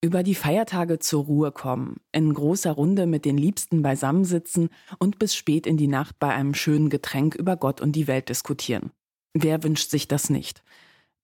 [0.00, 4.68] Über die Feiertage zur Ruhe kommen, in großer Runde mit den Liebsten beisammensitzen
[5.00, 8.28] und bis spät in die Nacht bei einem schönen Getränk über Gott und die Welt
[8.28, 8.92] diskutieren.
[9.34, 10.62] Wer wünscht sich das nicht?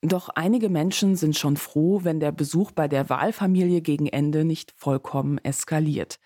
[0.02, 4.72] Doch einige Menschen sind schon froh, wenn der Besuch bei der Wahlfamilie gegen Ende nicht
[4.76, 6.18] vollkommen eskaliert.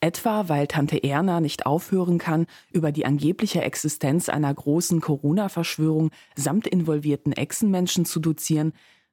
[0.00, 6.66] Etwa weil Tante Erna nicht aufhören kann, über die angebliche Existenz einer großen Corona-Verschwörung samt
[6.66, 8.72] involvierten Echsenmenschen zu dozieren,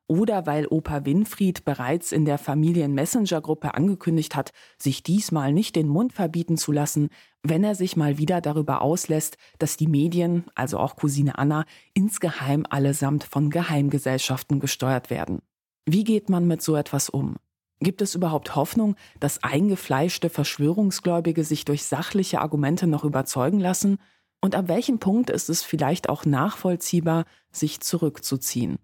[0.10, 6.14] oder weil Opa Winfried bereits in der Familien-Messenger-Gruppe angekündigt hat, sich diesmal nicht den Mund
[6.14, 7.10] verbieten zu lassen,
[7.44, 11.64] wenn er sich mal wieder darüber auslässt, dass die Medien, also auch Cousine Anna,
[11.94, 15.44] insgeheim allesamt von Geheimgesellschaften gesteuert werden.
[15.86, 17.36] Wie geht man mit so etwas um?
[17.80, 24.00] Gibt es überhaupt Hoffnung, dass eingefleischte Verschwörungsgläubige sich durch sachliche Argumente noch überzeugen lassen?
[24.42, 28.80] Und ab welchem Punkt ist es vielleicht auch nachvollziehbar, sich zurückzuziehen?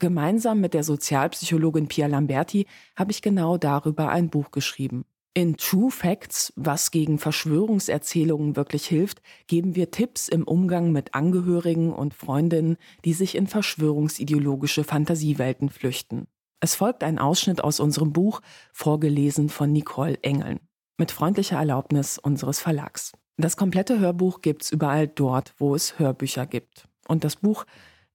[0.00, 5.04] Gemeinsam mit der Sozialpsychologin Pia Lamberti habe ich genau darüber ein Buch geschrieben.
[5.34, 11.92] In True Facts, was gegen Verschwörungserzählungen wirklich hilft, geben wir Tipps im Umgang mit Angehörigen
[11.92, 16.26] und Freundinnen, die sich in verschwörungsideologische Fantasiewelten flüchten.
[16.60, 18.40] Es folgt ein Ausschnitt aus unserem Buch,
[18.72, 20.60] vorgelesen von Nicole Engeln,
[20.96, 23.12] mit freundlicher Erlaubnis unseres Verlags.
[23.36, 26.88] Das komplette Hörbuch gibt's überall dort, wo es Hörbücher gibt.
[27.06, 27.66] Und das Buch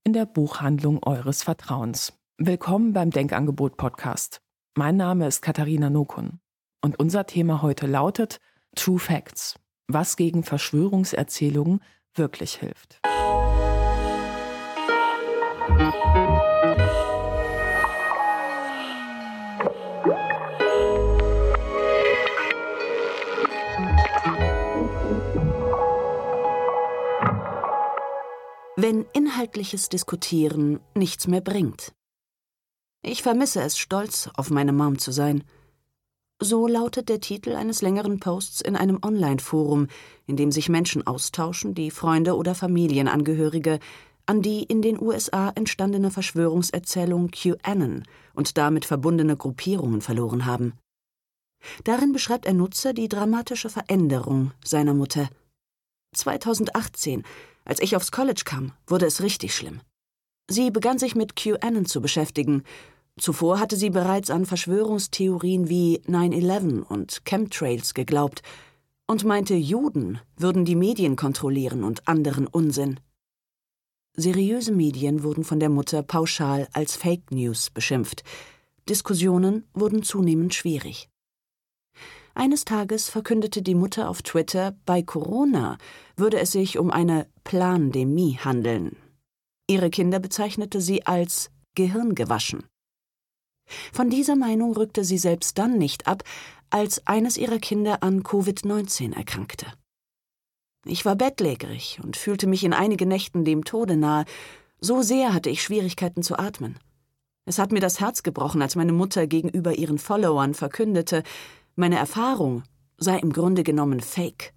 [0.06, 2.14] in der Buchhandlung eures Vertrauens.
[2.38, 4.40] Willkommen beim Denkangebot Podcast.
[4.76, 6.40] Mein Name ist Katharina Nokun.
[6.84, 8.40] Und unser Thema heute lautet
[8.76, 9.56] True Facts.
[9.88, 11.82] Was gegen Verschwörungserzählungen
[12.14, 13.00] wirklich hilft.
[28.86, 31.92] Wenn inhaltliches Diskutieren nichts mehr bringt.
[33.02, 35.44] Ich vermisse es, stolz auf meine Mom zu sein.
[36.40, 39.88] So lautet der Titel eines längeren Posts in einem Online-Forum,
[40.28, 43.80] in dem sich Menschen austauschen, die Freunde oder Familienangehörige
[44.28, 48.04] an die in den USA entstandene Verschwörungserzählung QAnon
[48.36, 50.74] und damit verbundene Gruppierungen verloren haben.
[51.86, 55.28] Darin beschreibt ein Nutzer die dramatische Veränderung seiner Mutter.
[56.14, 57.24] 2018
[57.66, 59.82] als ich aufs College kam, wurde es richtig schlimm.
[60.50, 62.64] Sie begann sich mit QAnon zu beschäftigen.
[63.20, 68.44] Zuvor hatte sie bereits an Verschwörungstheorien wie 9-11 und Chemtrails geglaubt
[69.08, 73.00] und meinte, Juden würden die Medien kontrollieren und anderen Unsinn.
[74.18, 78.24] Seriöse Medien wurden von der Mutter pauschal als Fake News beschimpft.
[78.88, 81.10] Diskussionen wurden zunehmend schwierig.
[82.38, 85.78] Eines Tages verkündete die Mutter auf Twitter, bei Corona
[86.18, 88.98] würde es sich um eine Plandemie handeln.
[89.68, 92.66] Ihre Kinder bezeichnete sie als Gehirngewaschen.
[93.94, 96.24] Von dieser Meinung rückte sie selbst dann nicht ab,
[96.70, 99.68] als eines ihrer Kinder an Covid-19 erkrankte.
[100.86, 104.26] Ich war bettlägerig und fühlte mich in einigen Nächten dem Tode nahe,
[104.82, 106.78] so sehr hatte ich Schwierigkeiten zu atmen.
[107.46, 111.24] Es hat mir das Herz gebrochen, als meine Mutter gegenüber ihren Followern verkündete,
[111.76, 112.64] meine Erfahrung
[112.98, 114.54] sei im Grunde genommen Fake.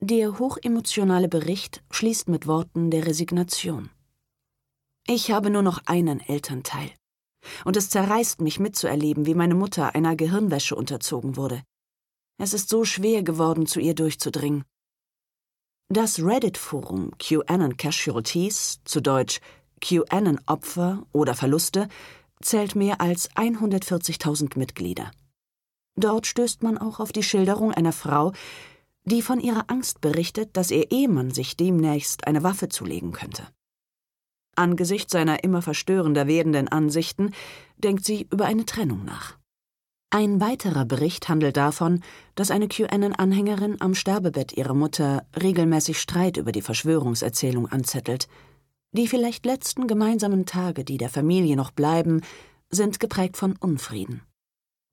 [0.00, 3.90] Der hochemotionale Bericht schließt mit Worten der Resignation.
[5.06, 6.90] Ich habe nur noch einen Elternteil.
[7.64, 11.62] Und es zerreißt mich mitzuerleben, wie meine Mutter einer Gehirnwäsche unterzogen wurde.
[12.38, 14.64] Es ist so schwer geworden, zu ihr durchzudringen.
[15.88, 19.40] Das Reddit-Forum QAnon Casualties, zu Deutsch
[19.80, 21.88] QAnon Opfer oder Verluste,
[22.40, 25.10] zählt mehr als 140.000 Mitglieder.
[25.96, 28.32] Dort stößt man auch auf die Schilderung einer Frau,
[29.04, 33.46] die von ihrer Angst berichtet, dass ihr Ehemann sich demnächst eine Waffe zulegen könnte.
[34.54, 37.32] Angesichts seiner immer verstörender werdenden Ansichten
[37.78, 39.38] denkt sie über eine Trennung nach.
[40.10, 42.02] Ein weiterer Bericht handelt davon,
[42.34, 48.28] dass eine QAnon-Anhängerin am Sterbebett ihrer Mutter regelmäßig Streit über die Verschwörungserzählung anzettelt.
[48.92, 52.20] Die vielleicht letzten gemeinsamen Tage, die der Familie noch bleiben,
[52.68, 54.20] sind geprägt von Unfrieden.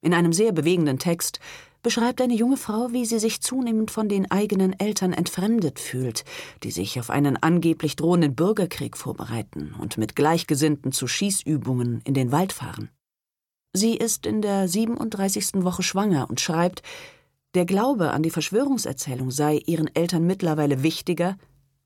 [0.02, 1.40] In einem sehr bewegenden Text
[1.81, 6.25] beschreibt eine junge Frau, wie sie sich zunehmend von den eigenen Eltern entfremdet fühlt,
[6.63, 12.31] die sich auf einen angeblich drohenden Bürgerkrieg vorbereiten und mit Gleichgesinnten zu Schießübungen in den
[12.31, 12.90] Wald fahren.
[13.74, 15.63] Sie ist in der 37.
[15.63, 16.81] Woche schwanger und schreibt,
[17.56, 21.38] der Glaube an die Verschwörungserzählung sei ihren Eltern mittlerweile wichtiger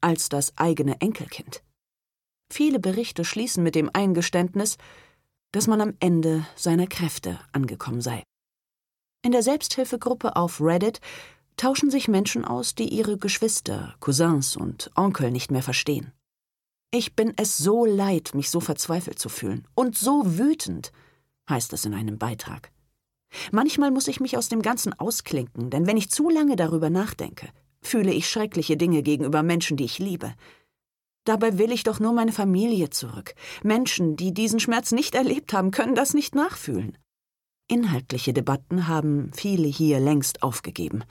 [0.02, 1.64] als das eigene Enkelkind.
[2.52, 4.78] Viele Berichte schließen mit dem Eingeständnis,
[5.54, 8.24] dass man am Ende seiner Kräfte angekommen sei.
[9.24, 11.00] In der Selbsthilfegruppe auf Reddit
[11.56, 16.12] tauschen sich Menschen aus, die ihre Geschwister, Cousins und Onkel nicht mehr verstehen.
[16.92, 20.92] Ich bin es so leid, mich so verzweifelt zu fühlen und so wütend.
[21.50, 22.72] heißt es in einem Beitrag.
[23.52, 27.50] Manchmal muss ich mich aus dem Ganzen ausklinken, denn wenn ich zu lange darüber nachdenke,
[27.82, 30.34] fühle ich schreckliche Dinge gegenüber Menschen, die ich liebe.
[31.26, 33.34] Dabei will ich doch nur meine Familie zurück.
[33.64, 36.98] Menschen, die diesen Schmerz nicht erlebt haben, können das nicht nachfühlen.
[37.68, 41.04] Inhaltliche Debatten haben viele hier längst aufgegeben.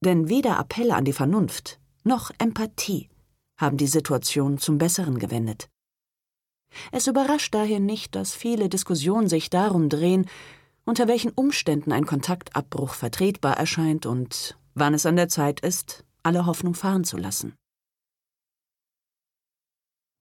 [0.00, 3.08] Denn weder Appelle an die Vernunft noch Empathie
[3.56, 5.68] haben die Situation zum Besseren gewendet.
[6.92, 10.26] Es überrascht daher nicht, dass viele Diskussionen sich darum drehen,
[10.84, 16.46] unter welchen Umständen ein Kontaktabbruch vertretbar erscheint und wann es an der Zeit ist, alle
[16.46, 17.54] Hoffnung fahren zu lassen.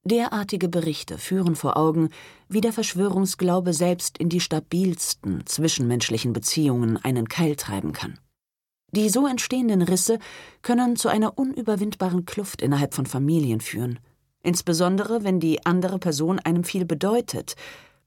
[0.07, 2.11] Derartige Berichte führen vor Augen,
[2.47, 8.17] wie der Verschwörungsglaube selbst in die stabilsten zwischenmenschlichen Beziehungen einen Keil treiben kann.
[8.91, 10.19] Die so entstehenden Risse
[10.61, 13.99] können zu einer unüberwindbaren Kluft innerhalb von Familien führen.
[14.41, 17.57] Insbesondere wenn die andere Person einem viel bedeutet,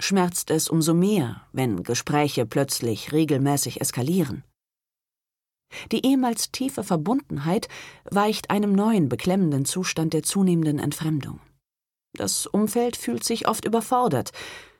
[0.00, 4.42] schmerzt es umso mehr, wenn Gespräche plötzlich regelmäßig eskalieren.
[5.92, 7.68] Die ehemals tiefe Verbundenheit
[8.10, 11.40] weicht einem neuen beklemmenden Zustand der zunehmenden Entfremdung.
[12.12, 14.32] Das Umfeld fühlt sich oft überfordert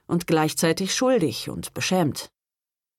[0.07, 2.31] und gleichzeitig schuldig und beschämt.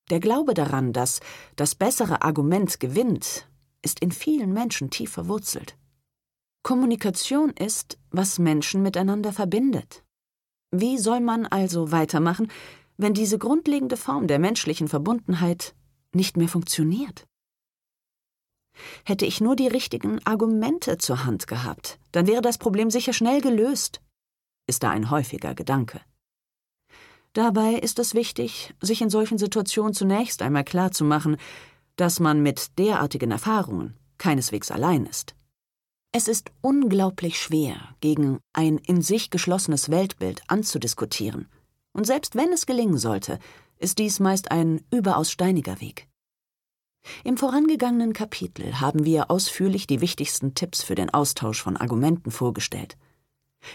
[0.09, 1.19] Der Glaube daran, dass
[1.55, 3.47] das bessere Argument gewinnt,
[3.81, 5.77] ist in vielen Menschen tief verwurzelt.
[6.63, 10.03] Kommunikation ist, was Menschen miteinander verbindet.
[10.71, 12.51] Wie soll man also weitermachen,
[12.97, 15.75] wenn diese grundlegende Form der menschlichen Verbundenheit
[16.13, 17.25] nicht mehr funktioniert?
[19.03, 23.41] Hätte ich nur die richtigen Argumente zur Hand gehabt, dann wäre das Problem sicher schnell
[23.41, 24.01] gelöst
[24.71, 26.00] ist da ein häufiger Gedanke.
[27.33, 31.35] Dabei ist es wichtig, sich in solchen Situationen zunächst einmal klarzumachen,
[31.97, 35.35] dass man mit derartigen Erfahrungen keineswegs allein ist.
[36.13, 41.50] Es ist unglaublich schwer, gegen ein in sich geschlossenes Weltbild anzudiskutieren,
[41.91, 43.39] und selbst wenn es gelingen sollte,
[43.77, 46.07] ist dies meist ein überaus steiniger Weg.
[47.25, 52.95] Im vorangegangenen Kapitel haben wir ausführlich die wichtigsten Tipps für den Austausch von Argumenten vorgestellt.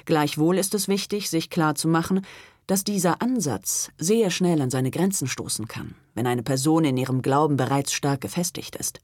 [0.04, 2.24] Gleichwohl ist es wichtig, sich klarzumachen,
[2.66, 7.22] dass dieser Ansatz sehr schnell an seine Grenzen stoßen kann, wenn eine Person in ihrem
[7.22, 9.00] Glauben bereits stark gefestigt ist.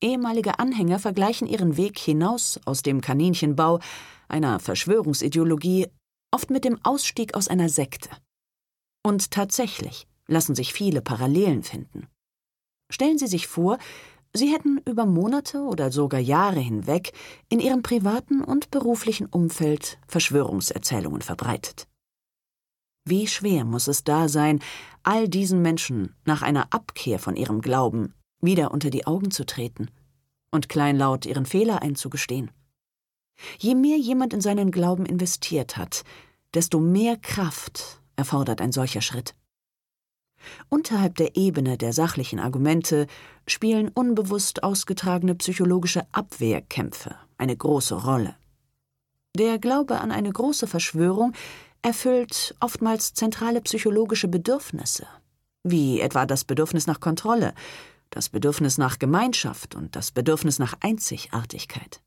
[0.00, 3.80] Ehemalige Anhänger vergleichen ihren Weg hinaus aus dem Kaninchenbau
[4.28, 5.88] einer Verschwörungsideologie
[6.30, 8.10] oft mit dem Ausstieg aus einer Sekte.
[9.04, 12.06] Und tatsächlich lassen sich viele Parallelen finden.
[12.90, 13.78] Stellen Sie sich vor,
[14.34, 17.12] Sie hätten über Monate oder sogar Jahre hinweg
[17.48, 21.88] in ihrem privaten und beruflichen Umfeld Verschwörungserzählungen verbreitet.
[23.04, 24.60] Wie schwer muss es da sein,
[25.02, 29.90] all diesen Menschen nach einer Abkehr von ihrem Glauben wieder unter die Augen zu treten
[30.50, 32.50] und kleinlaut ihren Fehler einzugestehen.
[33.58, 36.04] Je mehr jemand in seinen Glauben investiert hat,
[36.54, 39.34] desto mehr Kraft erfordert ein solcher Schritt.
[40.68, 43.06] Unterhalb der Ebene der sachlichen Argumente
[43.46, 48.34] spielen unbewusst ausgetragene psychologische Abwehrkämpfe eine große Rolle.
[49.36, 51.32] Der Glaube an eine große Verschwörung
[51.82, 55.06] erfüllt oftmals zentrale psychologische Bedürfnisse,
[55.62, 57.54] wie etwa das Bedürfnis nach Kontrolle,
[58.10, 62.02] das Bedürfnis nach Gemeinschaft und das Bedürfnis nach Einzigartigkeit.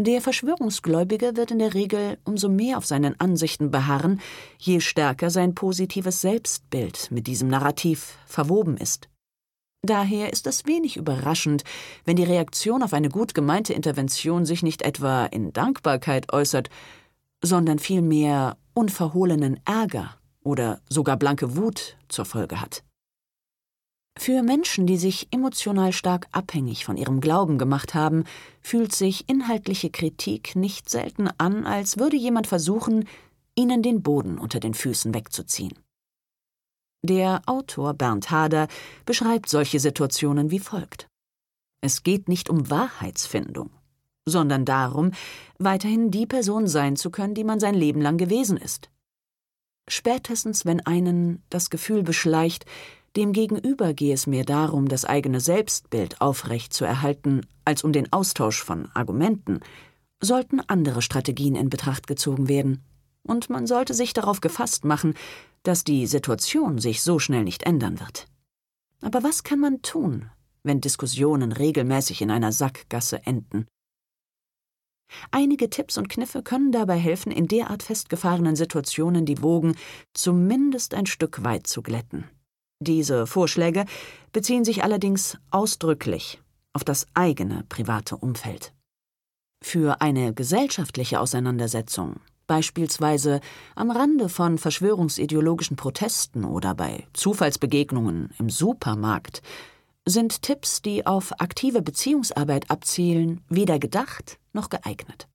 [0.00, 4.20] Der Verschwörungsgläubige wird in der Regel umso mehr auf seinen Ansichten beharren,
[4.56, 9.08] je stärker sein positives Selbstbild mit diesem Narrativ verwoben ist.
[9.82, 11.64] Daher ist es wenig überraschend,
[12.04, 16.70] wenn die Reaktion auf eine gut gemeinte Intervention sich nicht etwa in Dankbarkeit äußert,
[17.42, 22.84] sondern vielmehr unverhohlenen Ärger oder sogar blanke Wut zur Folge hat.
[24.18, 28.24] Für Menschen, die sich emotional stark abhängig von ihrem Glauben gemacht haben,
[28.60, 33.06] fühlt sich inhaltliche Kritik nicht selten an, als würde jemand versuchen,
[33.54, 35.78] ihnen den Boden unter den Füßen wegzuziehen.
[37.02, 38.66] Der Autor Bernd Hader
[39.06, 41.08] beschreibt solche Situationen wie folgt.
[41.80, 43.70] Es geht nicht um Wahrheitsfindung,
[44.26, 45.12] sondern darum,
[45.60, 48.90] weiterhin die Person sein zu können, die man sein Leben lang gewesen ist.
[49.88, 52.66] Spätestens, wenn einen das Gefühl beschleicht,
[53.16, 58.62] Demgegenüber gehe es mehr darum, das eigene Selbstbild aufrecht zu erhalten, als um den Austausch
[58.62, 59.60] von Argumenten,
[60.20, 62.84] sollten andere Strategien in Betracht gezogen werden.
[63.22, 65.14] Und man sollte sich darauf gefasst machen,
[65.62, 68.26] dass die Situation sich so schnell nicht ändern wird.
[69.02, 70.30] Aber was kann man tun,
[70.62, 73.66] wenn Diskussionen regelmäßig in einer Sackgasse enden?
[75.30, 79.74] Einige Tipps und Kniffe können dabei helfen, in derart festgefahrenen Situationen die Wogen
[80.12, 82.24] zumindest ein Stück weit zu glätten.
[82.80, 83.84] Diese Vorschläge
[84.32, 86.40] beziehen sich allerdings ausdrücklich
[86.72, 88.72] auf das eigene private Umfeld.
[89.62, 93.40] Für eine gesellschaftliche Auseinandersetzung beispielsweise
[93.76, 99.42] am Rande von verschwörungsideologischen Protesten oder bei Zufallsbegegnungen im Supermarkt,
[100.04, 105.28] sind Tipps, die auf aktive Beziehungsarbeit abzielen, weder gedacht noch geeignet.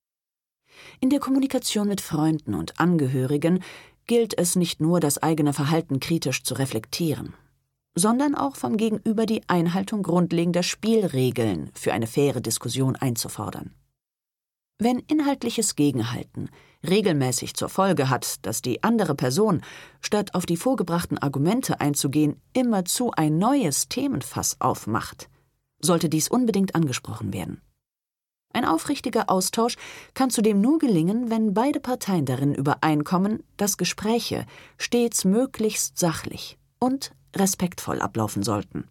[1.00, 3.64] In der Kommunikation mit Freunden und Angehörigen
[4.08, 7.34] gilt es nicht nur, das eigene Verhalten kritisch zu reflektieren,
[7.96, 13.74] sondern auch vom Gegenüber die Einhaltung grundlegender Spielregeln für eine faire Diskussion einzufordern.
[14.80, 16.50] Wenn inhaltliches Gegenhalten
[16.88, 19.62] regelmäßig zur Folge hat, dass die andere Person,
[20.02, 25.30] statt auf die vorgebrachten Argumente einzugehen, immerzu ein neues Themenfass aufmacht,
[25.80, 27.62] sollte dies unbedingt angesprochen werden.
[28.54, 29.76] Ein aufrichtiger Austausch
[30.14, 34.46] kann zudem nur gelingen, wenn beide Parteien darin übereinkommen, dass Gespräche
[34.78, 38.88] stets möglichst sachlich und respektvoll ablaufen sollten.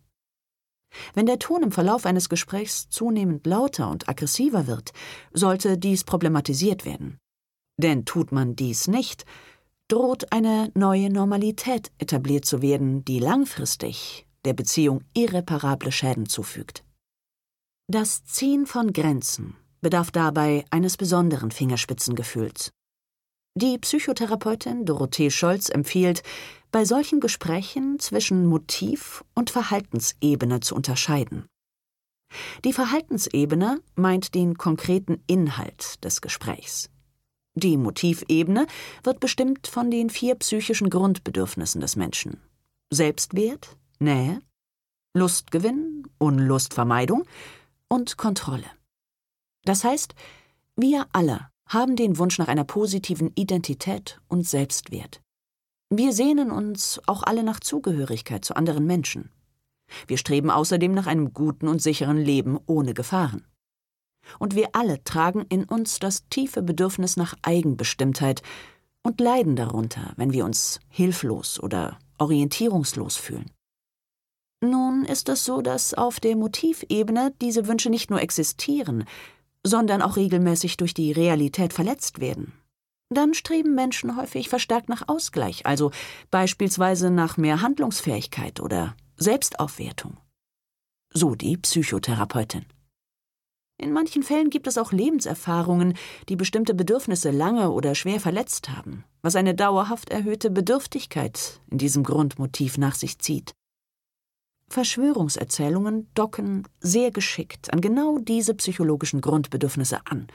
[1.15, 4.93] Wenn der Ton im Verlauf eines Gesprächs zunehmend lauter und aggressiver wird,
[5.33, 7.19] sollte dies problematisiert werden.
[7.79, 9.25] Denn tut man dies nicht,
[9.89, 16.85] droht eine neue Normalität etabliert zu werden, die langfristig der Beziehung irreparable Schäden zufügt.
[17.93, 22.73] Das Ziehen von Grenzen bedarf dabei eines besonderen Fingerspitzengefühls.
[23.55, 26.23] Die Psychotherapeutin Dorothee Scholz empfiehlt,
[26.71, 31.45] bei solchen Gesprächen zwischen Motiv und Verhaltensebene zu unterscheiden.
[32.65, 36.89] Die Verhaltensebene meint den konkreten Inhalt des Gesprächs.
[37.53, 38.69] Die Motivebene
[39.03, 42.41] wird bestimmt von den vier psychischen Grundbedürfnissen des Menschen
[42.91, 44.41] Selbstwert, Nähe,
[45.15, 47.25] Lustgewinn, Unlustvermeidung
[47.93, 48.65] und Kontrolle.
[49.67, 50.15] Das heißt,
[50.77, 55.21] wir alle haben den Wunsch nach einer positiven Identität und Selbstwert.
[55.91, 59.31] Wir sehnen uns auch alle nach Zugehörigkeit zu anderen Menschen.
[60.07, 63.45] Wir streben außerdem nach einem guten und sicheren Leben ohne Gefahren.
[64.39, 68.41] Und wir alle tragen in uns das tiefe Bedürfnis nach Eigenbestimmtheit
[69.03, 73.51] und leiden darunter, wenn wir uns hilflos oder orientierungslos fühlen.
[74.65, 79.05] Nun ist es so, dass auf der Motivebene diese Wünsche nicht nur existieren,
[79.65, 82.53] sondern auch regelmäßig durch die Realität verletzt werden.
[83.11, 85.91] Dann streben Menschen häufig verstärkt nach Ausgleich, also
[86.31, 90.17] beispielsweise nach mehr Handlungsfähigkeit oder Selbstaufwertung.
[91.13, 92.65] So die Psychotherapeutin.
[93.79, 95.95] In manchen Fällen gibt es auch Lebenserfahrungen,
[96.29, 102.05] die bestimmte Bedürfnisse lange oder schwer verletzt haben, was eine dauerhaft erhöhte Bedürftigkeit in diesem
[102.05, 103.55] Grundmotiv nach sich zieht.
[104.73, 110.29] Verschwörungserzählungen docken sehr geschickt an genau diese psychologischen Grundbedürfnisse an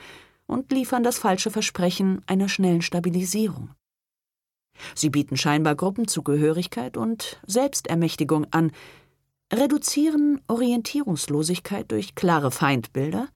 [0.45, 3.71] und liefern das falsche Versprechen einer schnellen Stabilisierung.
[4.93, 8.71] Sie bieten scheinbar Gruppenzugehörigkeit und Selbstermächtigung an,
[9.51, 13.29] reduzieren Orientierungslosigkeit durch klare Feindbilder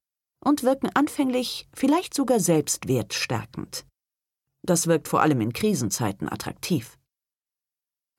[0.43, 3.85] und wirken anfänglich vielleicht sogar selbstwertstärkend.
[4.63, 6.99] Das wirkt vor allem in Krisenzeiten attraktiv.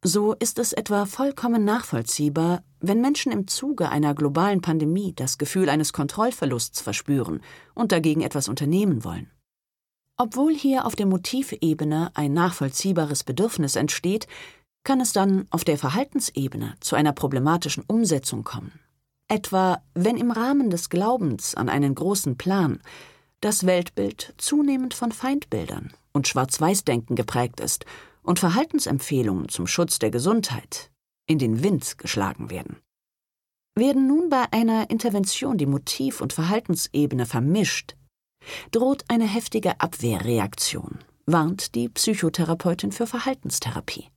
[0.04, 5.68] So ist es etwa vollkommen nachvollziehbar, wenn Menschen im Zuge einer globalen Pandemie das Gefühl
[5.68, 7.40] eines Kontrollverlusts verspüren
[7.74, 9.30] und dagegen etwas unternehmen wollen.
[10.16, 14.26] Obwohl hier auf der Motivebene ein nachvollziehbares Bedürfnis entsteht,
[14.82, 18.80] kann es dann auf der Verhaltensebene zu einer problematischen Umsetzung kommen.
[19.28, 22.80] Etwa wenn im Rahmen des Glaubens an einen großen Plan
[23.40, 27.86] das Weltbild zunehmend von Feindbildern und Schwarz-Weiß-Denken geprägt ist
[28.22, 30.90] und Verhaltensempfehlungen zum Schutz der Gesundheit
[31.26, 32.80] in den Wind geschlagen werden.
[33.74, 37.96] Werden nun bei einer Intervention die Motiv- und Verhaltensebene vermischt,
[38.70, 44.08] droht eine heftige Abwehrreaktion, warnt die Psychotherapeutin für Verhaltenstherapie.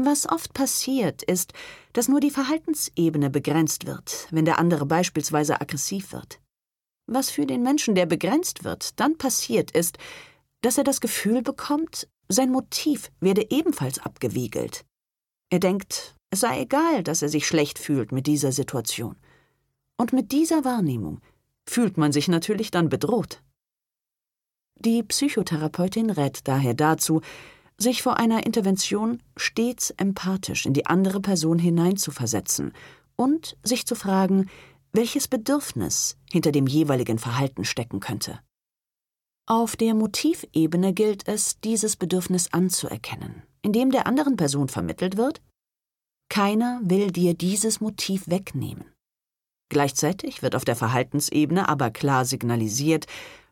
[0.00, 1.54] Was oft passiert, ist,
[1.92, 6.40] dass nur die Verhaltensebene begrenzt wird, wenn der andere beispielsweise aggressiv wird.
[7.10, 9.98] Was für den Menschen, der begrenzt wird, dann passiert, ist,
[10.60, 14.84] dass er das Gefühl bekommt, sein Motiv werde ebenfalls abgewiegelt.
[15.50, 19.16] Er denkt, es sei egal, dass er sich schlecht fühlt mit dieser Situation.
[19.96, 21.20] Und mit dieser Wahrnehmung
[21.66, 23.42] fühlt man sich natürlich dann bedroht.
[24.76, 27.20] Die Psychotherapeutin rät daher dazu,
[27.78, 32.72] sich vor einer Intervention stets empathisch in die andere Person hineinzuversetzen
[33.16, 34.48] und sich zu fragen,
[34.92, 38.40] welches Bedürfnis hinter dem jeweiligen Verhalten stecken könnte.
[39.50, 45.40] Auf der Motivebene gilt es, dieses Bedürfnis anzuerkennen, indem der anderen Person vermittelt wird,
[46.28, 48.84] keiner will dir dieses Motiv wegnehmen.
[49.70, 53.06] Gleichzeitig wird auf der Verhaltensebene aber klar signalisiert,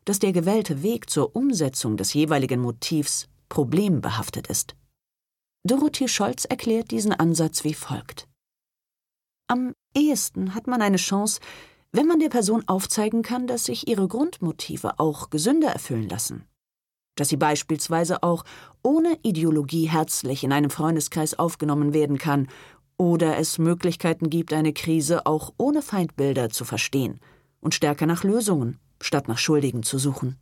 [0.05, 4.75] dass der gewählte Weg zur Umsetzung des jeweiligen Motivs problembehaftet ist.
[5.63, 8.27] Dorothee Scholz erklärt diesen Ansatz wie folgt.
[9.47, 11.39] Am ehesten hat man eine Chance,
[11.97, 16.45] wenn man der Person aufzeigen kann, dass sich ihre Grundmotive auch gesünder erfüllen lassen.
[17.15, 18.45] dass sie beispielsweise auch
[18.83, 22.47] ohne Ideologie herzlich in einem Freundeskreis aufgenommen werden kann
[22.95, 27.19] oder es Möglichkeiten gibt, eine Krise auch ohne Feindbilder zu verstehen
[27.59, 30.37] und stärker nach Lösungen statt nach Schuldigen zu suchen.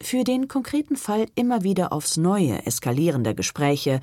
[0.00, 3.98] Für den konkreten Fall immer wieder aufs Neue eskalierender Gespräche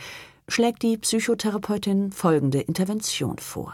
[0.50, 3.74] schlägt die Psychotherapeutin folgende Intervention vor.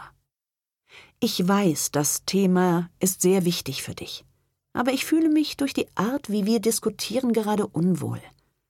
[1.22, 4.24] Ich weiß, das Thema ist sehr wichtig für dich,
[4.72, 8.22] aber ich fühle mich durch die Art, wie wir diskutieren, gerade unwohl.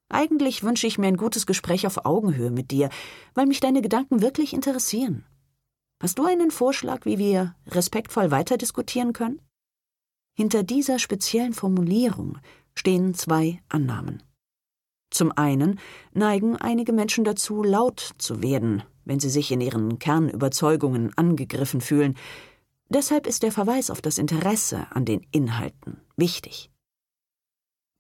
[0.09, 2.90] Eigentlich wünsche ich mir ein gutes Gespräch auf Augenhöhe mit dir,
[3.35, 5.25] weil mich deine Gedanken wirklich interessieren.
[6.02, 9.40] Hast du einen Vorschlag, wie wir respektvoll weiter diskutieren können?
[10.37, 12.38] Hinter dieser speziellen Formulierung
[12.75, 14.25] stehen zwei Annahmen.
[15.12, 15.78] Zum einen
[16.14, 22.17] neigen einige Menschen dazu, laut zu werden, wenn sie sich in ihren Kernüberzeugungen angegriffen fühlen.
[22.90, 26.71] Deshalb ist der Verweis auf das Interesse an den Inhalten wichtig.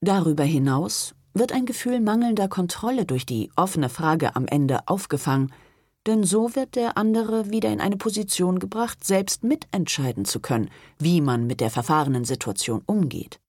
[0.00, 5.52] Darüber hinaus wird ein Gefühl mangelnder Kontrolle durch die offene Frage am Ende aufgefangen,
[6.06, 11.20] denn so wird der andere wieder in eine Position gebracht, selbst mitentscheiden zu können, wie
[11.20, 13.40] man mit der verfahrenen Situation umgeht.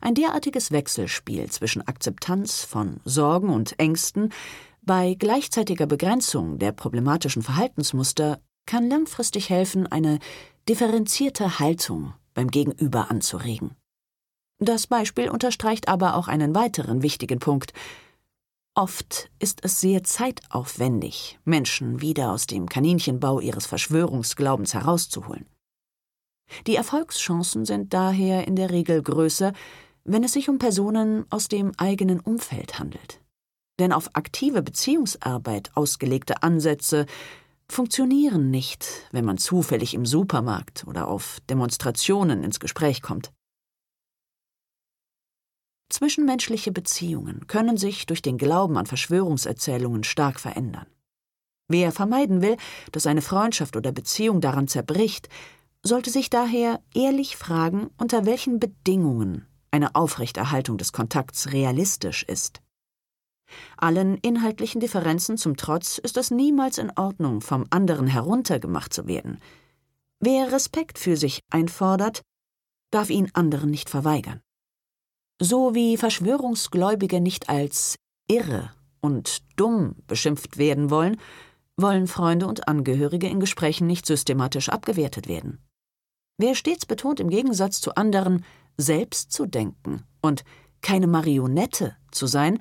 [0.00, 4.32] Ein derartiges Wechselspiel zwischen Akzeptanz von Sorgen und Ängsten
[4.86, 10.18] bei gleichzeitiger Begrenzung der problematischen Verhaltensmuster kann langfristig helfen, eine
[10.68, 13.76] differenzierte Haltung beim Gegenüber anzuregen.
[14.58, 17.72] Das Beispiel unterstreicht aber auch einen weiteren wichtigen Punkt.
[18.74, 25.46] Oft ist es sehr zeitaufwendig, Menschen wieder aus dem Kaninchenbau ihres Verschwörungsglaubens herauszuholen.
[26.66, 29.52] Die Erfolgschancen sind daher in der Regel größer,
[30.04, 33.23] wenn es sich um Personen aus dem eigenen Umfeld handelt.
[33.78, 37.06] Denn auf aktive Beziehungsarbeit ausgelegte Ansätze
[37.68, 43.32] funktionieren nicht, wenn man zufällig im Supermarkt oder auf Demonstrationen ins Gespräch kommt.
[45.90, 50.86] Zwischenmenschliche Beziehungen können sich durch den Glauben an Verschwörungserzählungen stark verändern.
[51.68, 52.56] Wer vermeiden will,
[52.92, 55.28] dass eine Freundschaft oder Beziehung daran zerbricht,
[55.82, 62.60] sollte sich daher ehrlich fragen, unter welchen Bedingungen eine Aufrechterhaltung des Kontakts realistisch ist.
[63.76, 69.38] Allen inhaltlichen Differenzen zum Trotz ist es niemals in Ordnung, vom anderen heruntergemacht zu werden.
[70.20, 72.22] Wer Respekt für sich einfordert,
[72.90, 74.40] darf ihn anderen nicht verweigern.
[75.40, 77.96] So wie Verschwörungsgläubige nicht als
[78.28, 81.20] irre und dumm beschimpft werden wollen,
[81.76, 85.58] wollen Freunde und Angehörige in Gesprächen nicht systematisch abgewertet werden.
[86.38, 88.44] Wer stets betont, im Gegensatz zu anderen
[88.76, 90.44] selbst zu denken und
[90.80, 92.58] keine Marionette zu sein,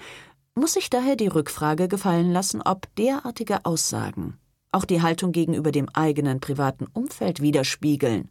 [0.56, 4.38] muss sich daher die Rückfrage gefallen lassen, ob derartige Aussagen
[4.72, 8.30] auch die Haltung gegenüber dem eigenen privaten Umfeld widerspiegeln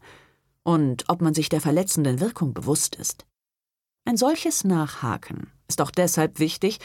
[0.65, 3.27] und ob man sich der verletzenden Wirkung bewusst ist.
[4.05, 6.79] Ein solches Nachhaken ist auch deshalb wichtig,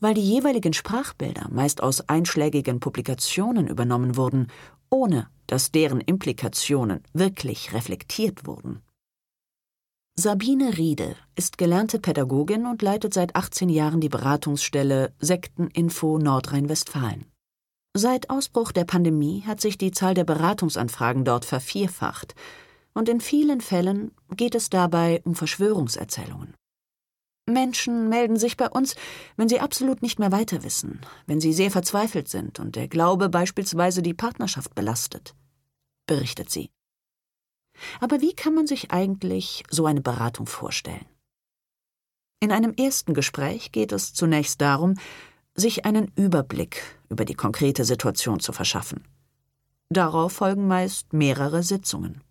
[0.00, 4.48] weil die jeweiligen Sprachbilder meist aus einschlägigen Publikationen übernommen wurden,
[4.90, 8.82] ohne dass deren Implikationen wirklich reflektiert wurden.
[10.16, 17.26] Sabine Riede ist gelernte Pädagogin und leitet seit 18 Jahren die Beratungsstelle Sekteninfo Nordrhein-Westfalen.
[17.96, 22.36] Seit Ausbruch der Pandemie hat sich die Zahl der Beratungsanfragen dort vervierfacht,
[22.96, 26.54] und in vielen Fällen geht es dabei um Verschwörungserzählungen.
[27.46, 28.94] Menschen melden sich bei uns,
[29.36, 33.28] wenn sie absolut nicht mehr weiter wissen, wenn sie sehr verzweifelt sind und der Glaube
[33.28, 35.34] beispielsweise die Partnerschaft belastet,
[36.06, 36.70] berichtet sie.
[38.00, 41.06] Aber wie kann man sich eigentlich so eine Beratung vorstellen?
[42.40, 44.94] In einem ersten Gespräch geht es zunächst darum,
[45.54, 49.04] sich einen Überblick über die konkrete Situation zu verschaffen.
[49.88, 52.22] Darauf folgen meist mehrere Sitzungen.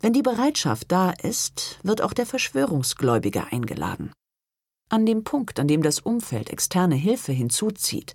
[0.00, 4.12] Wenn die Bereitschaft da ist, wird auch der Verschwörungsgläubige eingeladen.
[4.88, 8.14] An dem Punkt, an dem das Umfeld externe Hilfe hinzuzieht,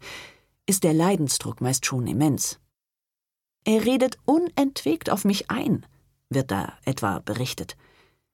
[0.65, 2.59] ist der Leidensdruck meist schon immens.
[3.63, 5.85] Er redet unentwegt auf mich ein,
[6.29, 7.75] wird da etwa berichtet.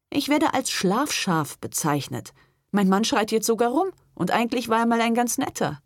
[0.10, 2.34] Ich werde als Schlafschaf bezeichnet.
[2.72, 5.82] Mein Mann schreit jetzt sogar rum, und eigentlich war er mal ein ganz netter.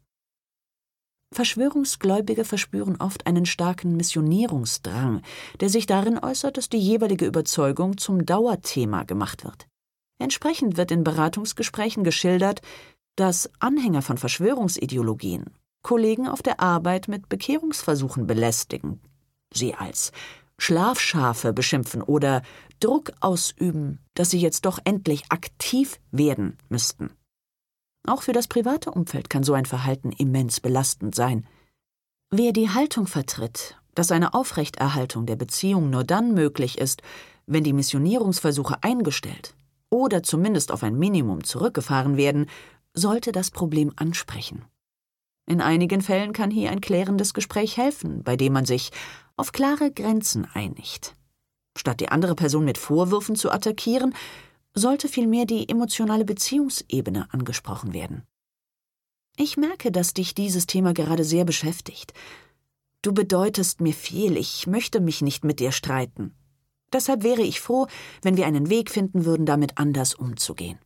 [1.32, 5.22] Verschwörungsgläubige verspüren oft einen starken Missionierungsdrang,
[5.60, 9.68] der sich darin äußert, dass die jeweilige Überzeugung zum Dauerthema gemacht wird.
[10.18, 12.62] Entsprechend wird in Beratungsgesprächen geschildert,
[13.15, 15.46] dass Anhänger von Verschwörungsideologien
[15.82, 19.02] Kollegen auf der Arbeit mit Bekehrungsversuchen belästigen,
[19.54, 20.12] sie als
[20.58, 22.41] Schlafschafe beschimpfen oder
[22.80, 27.12] Druck ausüben, dass sie jetzt doch endlich aktiv werden müssten.
[28.08, 31.48] Auch für das private Umfeld kann so ein Verhalten immens belastend sein.
[32.30, 37.02] Wer die Haltung vertritt, dass eine Aufrechterhaltung der Beziehung nur dann möglich ist,
[37.48, 39.56] wenn die Missionierungsversuche eingestellt
[39.89, 42.48] oder zumindest auf ein Minimum zurückgefahren werden,
[42.94, 44.65] sollte das Problem ansprechen.
[45.48, 48.91] In einigen Fällen kann hier ein klärendes Gespräch helfen, bei dem man sich
[49.38, 51.15] auf klare Grenzen einigt.
[51.78, 54.15] Statt die andere Person mit Vorwürfen zu attackieren,
[54.74, 58.24] sollte vielmehr die emotionale Beziehungsebene angesprochen werden.
[59.38, 62.13] Ich merke, dass dich dieses Thema gerade sehr beschäftigt.
[63.02, 66.34] Du bedeutest mir viel, ich möchte mich nicht mit dir streiten.
[66.93, 67.88] Deshalb wäre ich froh,
[68.21, 70.80] wenn wir einen Weg finden würden, damit anders umzugehen.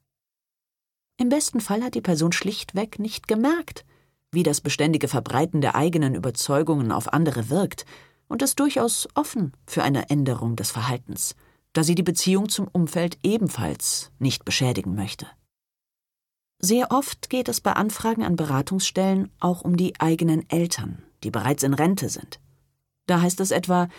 [1.18, 3.86] Im besten Fall hat die Person schlichtweg nicht gemerkt,
[4.32, 7.86] wie das beständige Verbreiten der eigenen Überzeugungen auf andere wirkt
[8.30, 11.36] und ist durchaus offen für eine Änderung des Verhaltens,
[11.74, 15.28] da sie die Beziehung zum Umfeld ebenfalls nicht beschädigen möchte.
[16.60, 21.64] Sehr oft geht es bei Anfragen an Beratungsstellen auch um die eigenen Eltern, die bereits
[21.64, 22.40] in Rente sind.
[23.08, 23.90] Da heißt es etwa,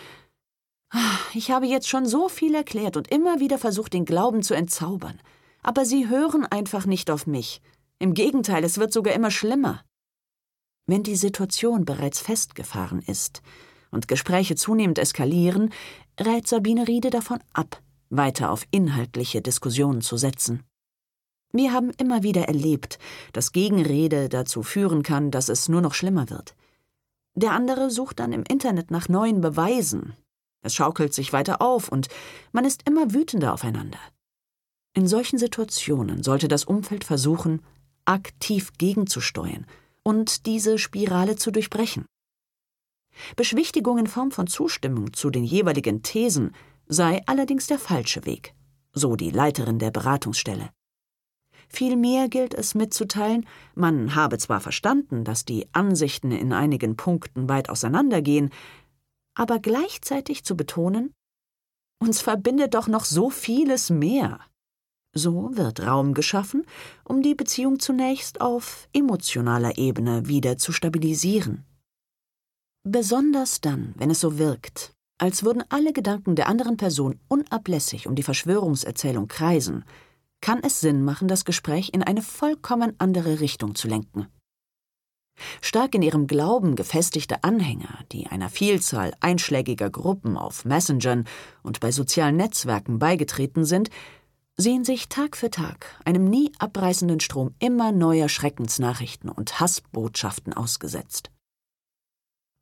[0.91, 4.55] ah, ich habe jetzt schon so viel erklärt und immer wieder versucht, den Glauben zu
[4.55, 5.21] entzaubern,
[5.63, 7.61] aber sie hören einfach nicht auf mich.
[7.99, 9.83] Im Gegenteil, es wird sogar immer schlimmer.
[10.87, 13.43] Wenn die Situation bereits festgefahren ist
[13.91, 15.71] und Gespräche zunehmend eskalieren,
[16.19, 20.63] rät Sabine Riede davon ab, weiter auf inhaltliche Diskussionen zu setzen.
[21.53, 22.99] Wir haben immer wieder erlebt,
[23.33, 26.55] dass Gegenrede dazu führen kann, dass es nur noch schlimmer wird.
[27.35, 30.15] Der andere sucht dann im Internet nach neuen Beweisen.
[30.63, 32.09] Es schaukelt sich weiter auf und
[32.53, 33.99] man ist immer wütender aufeinander.
[34.95, 37.63] In solchen Situationen sollte das Umfeld versuchen,
[38.05, 39.67] aktiv gegenzusteuern
[40.03, 42.05] und diese Spirale zu durchbrechen.
[43.37, 46.53] Beschwichtigung in Form von Zustimmung zu den jeweiligen Thesen
[46.87, 48.55] sei allerdings der falsche Weg,
[48.93, 50.71] so die Leiterin der Beratungsstelle.
[51.69, 57.71] Vielmehr gilt es mitzuteilen, man habe zwar verstanden, dass die Ansichten in einigen Punkten weit
[57.71, 58.51] auseinandergehen,
[59.35, 61.15] aber gleichzeitig zu betonen,
[62.03, 64.41] uns verbindet doch noch so vieles mehr.
[65.13, 66.65] So wird Raum geschaffen,
[67.05, 71.65] um die Beziehung zunächst auf emotionaler Ebene wieder zu stabilisieren.
[72.85, 78.15] Besonders dann, wenn es so wirkt, als würden alle Gedanken der anderen Person unablässig um
[78.15, 79.85] die Verschwörungserzählung kreisen,
[80.41, 84.29] kann es Sinn machen, das Gespräch in eine vollkommen andere Richtung zu lenken.
[85.61, 91.27] Stark in ihrem Glauben gefestigte Anhänger, die einer Vielzahl einschlägiger Gruppen auf Messengern
[91.63, 93.91] und bei sozialen Netzwerken beigetreten sind,
[94.57, 101.31] sehen sich Tag für Tag einem nie abreißenden Strom immer neuer Schreckensnachrichten und Hassbotschaften ausgesetzt.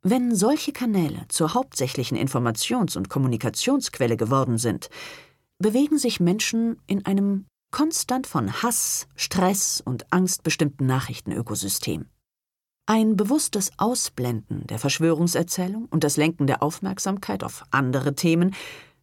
[0.01, 4.89] Wenn solche Kanäle zur hauptsächlichen Informations- und Kommunikationsquelle geworden sind,
[5.57, 12.05] bewegen sich Menschen in einem konstant von Hass, Stress und Angst bestimmten Nachrichtenökosystem.
[12.85, 18.55] Ein bewusstes Ausblenden der Verschwörungserzählung und das Lenken der Aufmerksamkeit auf andere Themen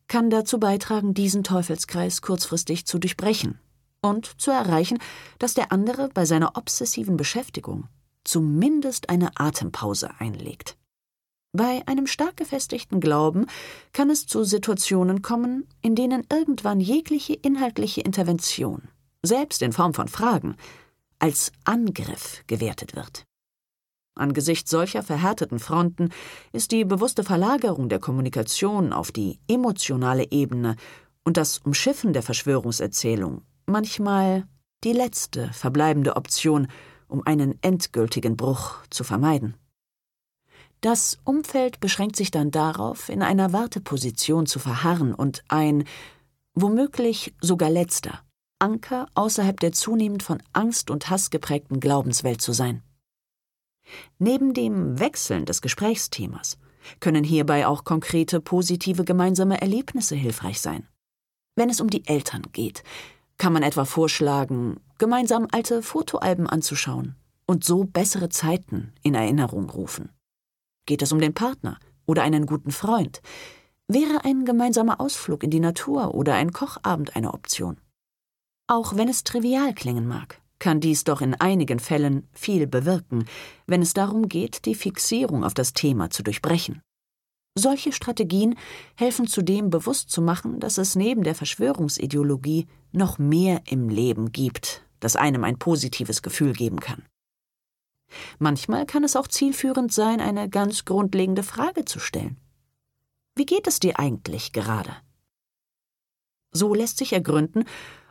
[0.09, 3.61] kann dazu beitragen, diesen Teufelskreis kurzfristig zu durchbrechen
[4.01, 4.99] und zu erreichen,
[5.39, 7.87] dass der andere bei seiner obsessiven Beschäftigung
[8.25, 10.77] zumindest eine Atempause einlegt.
[11.57, 13.47] Bei einem stark gefestigten Glauben
[13.95, 18.89] kann es zu Situationen kommen, in denen irgendwann jegliche inhaltliche Intervention,
[19.23, 20.57] selbst in Form von Fragen,
[21.19, 23.25] als Angriff gewertet wird.
[24.15, 26.11] Angesichts solcher verhärteten Fronten
[26.53, 30.77] ist die bewusste Verlagerung der Kommunikation auf die emotionale Ebene
[31.25, 34.47] und das Umschiffen der Verschwörungserzählung manchmal
[34.85, 36.69] die letzte verbleibende Option,
[37.09, 39.57] um einen endgültigen Bruch zu vermeiden.
[40.87, 45.83] Das Umfeld beschränkt sich dann darauf, in einer Warteposition zu verharren und ein,
[46.55, 48.21] womöglich sogar letzter,
[48.61, 52.85] Anker außerhalb der zunehmend von Angst und Hass geprägten Glaubenswelt zu sein.
[54.21, 56.57] Neben dem Wechseln des Gesprächsthemas
[57.01, 60.87] können hierbei auch konkrete positive gemeinsame Erlebnisse hilfreich sein.
[61.57, 62.85] Wenn es um die Eltern geht,
[63.39, 70.11] kann man etwa vorschlagen, gemeinsam alte Fotoalben anzuschauen und so bessere Zeiten in Erinnerung rufen.
[70.87, 73.21] Geht es um den Partner oder einen guten Freund?
[73.89, 77.77] Wäre ein gemeinsamer Ausflug in die Natur oder ein Kochabend eine Option?
[78.69, 83.27] Auch wenn es trivial klingen mag, kann dies doch in einigen Fällen viel bewirken,
[83.67, 86.81] wenn es darum geht, die Fixierung auf das Thema zu durchbrechen.
[87.59, 88.57] Solche Strategien
[88.97, 94.85] helfen zudem bewusst zu machen, dass es neben der Verschwörungsideologie noch mehr im Leben gibt,
[95.01, 97.03] das einem ein positives Gefühl geben kann.
[98.39, 102.37] Manchmal kann es auch zielführend sein, eine ganz grundlegende Frage zu stellen.
[103.35, 104.97] Wie geht es dir eigentlich gerade?
[106.53, 107.65] So lässt sich ergründen,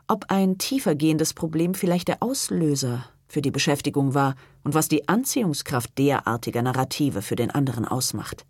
[0.07, 5.97] ob ein tiefergehendes Problem vielleicht der Auslöser für die Beschäftigung war und was die Anziehungskraft
[5.97, 8.45] derartiger Narrative für den anderen ausmacht.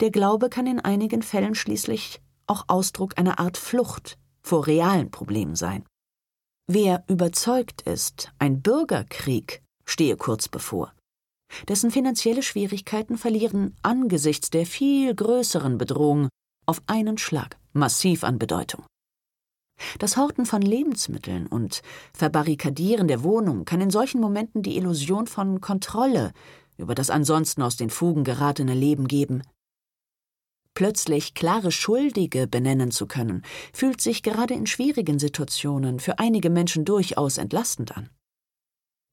[0.00, 5.56] Der Glaube kann in einigen Fällen schließlich auch Ausdruck einer Art Flucht vor realen Problemen
[5.56, 5.84] sein.
[6.66, 10.92] Wer überzeugt ist, ein Bürgerkrieg stehe kurz bevor,
[11.68, 16.28] dessen finanzielle Schwierigkeiten verlieren angesichts der viel größeren Bedrohung
[16.66, 18.84] auf einen Schlag massiv an Bedeutung.
[19.98, 25.60] Das Horten von Lebensmitteln und Verbarrikadieren der Wohnung kann in solchen Momenten die Illusion von
[25.60, 26.32] Kontrolle
[26.76, 29.42] über das ansonsten aus den Fugen geratene Leben geben.
[30.74, 36.84] Plötzlich klare Schuldige benennen zu können, fühlt sich gerade in schwierigen Situationen für einige Menschen
[36.84, 38.08] durchaus entlastend an.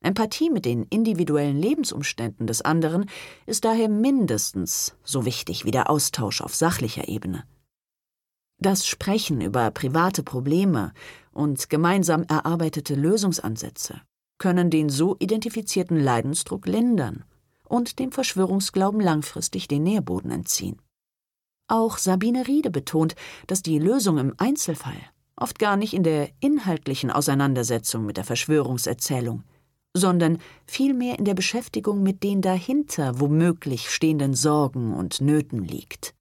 [0.01, 3.09] Empathie mit den individuellen Lebensumständen des anderen
[3.45, 7.43] ist daher mindestens so wichtig wie der Austausch auf sachlicher Ebene.
[8.59, 10.93] Das Sprechen über private Probleme
[11.31, 14.01] und gemeinsam erarbeitete Lösungsansätze
[14.39, 17.23] können den so identifizierten Leidensdruck lindern
[17.65, 20.81] und dem Verschwörungsglauben langfristig den Nährboden entziehen.
[21.67, 24.97] Auch Sabine Riede betont, dass die Lösung im Einzelfall
[25.35, 29.43] oft gar nicht in der inhaltlichen Auseinandersetzung mit der Verschwörungserzählung,
[29.97, 36.13] sondern vielmehr in der Beschäftigung mit den dahinter womöglich stehenden Sorgen und Nöten liegt.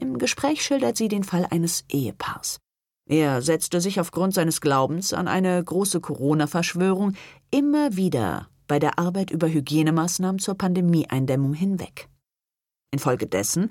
[0.00, 2.60] Im Gespräch schildert sie den Fall eines Ehepaars.
[3.08, 7.14] Er setzte sich aufgrund seines Glaubens an eine große Corona-Verschwörung
[7.50, 12.08] immer wieder bei der Arbeit über Hygienemaßnahmen zur Pandemieeindämmung hinweg.
[12.90, 13.70] Infolgedessen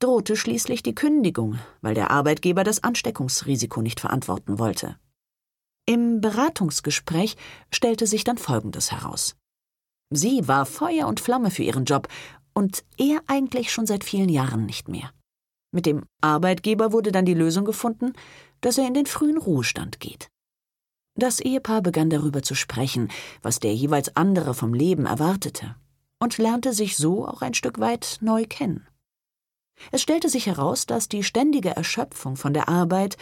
[0.00, 4.96] drohte schließlich die Kündigung, weil der Arbeitgeber das Ansteckungsrisiko nicht verantworten wollte.
[5.86, 7.36] Im Beratungsgespräch
[7.70, 9.36] stellte sich dann Folgendes heraus.
[10.10, 12.08] Sie war Feuer und Flamme für ihren Job
[12.54, 15.10] und er eigentlich schon seit vielen Jahren nicht mehr.
[15.72, 18.12] Mit dem Arbeitgeber wurde dann die Lösung gefunden,
[18.60, 20.28] dass er in den frühen Ruhestand geht.
[21.16, 23.10] Das Ehepaar begann darüber zu sprechen,
[23.42, 25.76] was der jeweils andere vom Leben erwartete,
[26.18, 28.86] und lernte sich so auch ein Stück weit neu kennen.
[29.90, 33.16] Es stellte sich heraus, dass die ständige Erschöpfung von der Arbeit,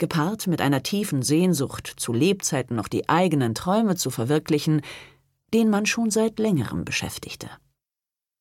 [0.00, 4.82] gepaart mit einer tiefen Sehnsucht, zu Lebzeiten noch die eigenen Träume zu verwirklichen,
[5.54, 7.48] den man schon seit längerem beschäftigte.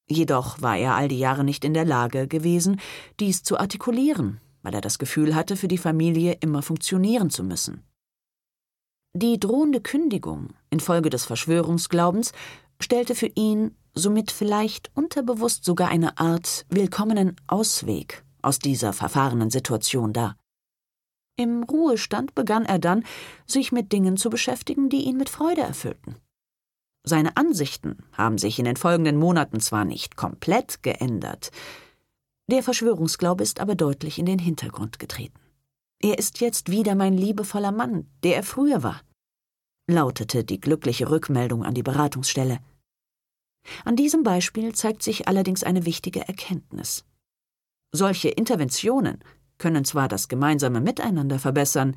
[0.07, 2.79] Jedoch war er all die Jahre nicht in der Lage gewesen,
[3.19, 7.83] dies zu artikulieren, weil er das Gefühl hatte, für die Familie immer funktionieren zu müssen.
[9.13, 12.31] Die drohende Kündigung infolge des Verschwörungsglaubens
[12.81, 20.13] stellte für ihn somit vielleicht unterbewusst sogar eine Art willkommenen Ausweg aus dieser verfahrenen Situation
[20.13, 20.35] dar.
[21.39, 23.05] Im Ruhestand begann er dann,
[23.45, 26.17] sich mit Dingen zu beschäftigen, die ihn mit Freude erfüllten.
[27.05, 31.51] Seine Ansichten haben sich in den folgenden Monaten zwar nicht komplett geändert,
[32.49, 35.39] der Verschwörungsglaube ist aber deutlich in den Hintergrund getreten.
[36.01, 38.99] Er ist jetzt wieder mein liebevoller Mann, der er früher war,
[39.87, 42.59] lautete die glückliche Rückmeldung an die Beratungsstelle.
[43.85, 47.05] An diesem Beispiel zeigt sich allerdings eine wichtige Erkenntnis.
[47.91, 49.23] Solche Interventionen
[49.59, 51.95] können zwar das gemeinsame Miteinander verbessern,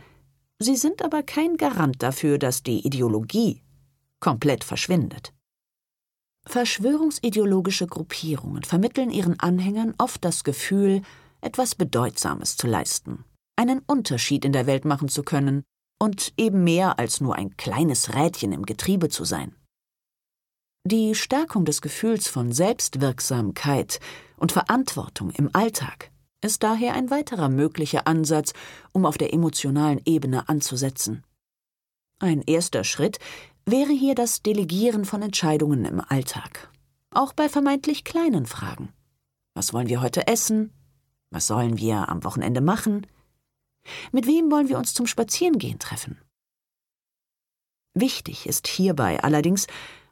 [0.58, 3.62] sie sind aber kein Garant dafür, dass die Ideologie
[4.20, 5.32] komplett verschwindet.
[6.44, 11.02] Verschwörungsideologische Gruppierungen vermitteln ihren Anhängern oft das Gefühl,
[11.40, 13.24] etwas Bedeutsames zu leisten,
[13.56, 15.62] einen Unterschied in der Welt machen zu können
[16.00, 19.54] und eben mehr als nur ein kleines Rädchen im Getriebe zu sein.
[20.84, 24.00] Die Stärkung des Gefühls von Selbstwirksamkeit
[24.36, 26.11] und Verantwortung im Alltag
[26.42, 28.52] ist daher ein weiterer möglicher Ansatz,
[28.92, 31.24] um auf der emotionalen Ebene anzusetzen.
[32.18, 33.18] Ein erster Schritt
[33.64, 36.70] wäre hier das Delegieren von Entscheidungen im Alltag.
[37.10, 38.92] Auch bei vermeintlich kleinen Fragen.
[39.54, 40.72] Was wollen wir heute essen?
[41.30, 43.06] Was sollen wir am Wochenende machen?
[44.12, 46.18] Mit wem wollen wir uns zum Spazierengehen treffen?
[47.94, 49.66] Wichtig ist hierbei allerdings,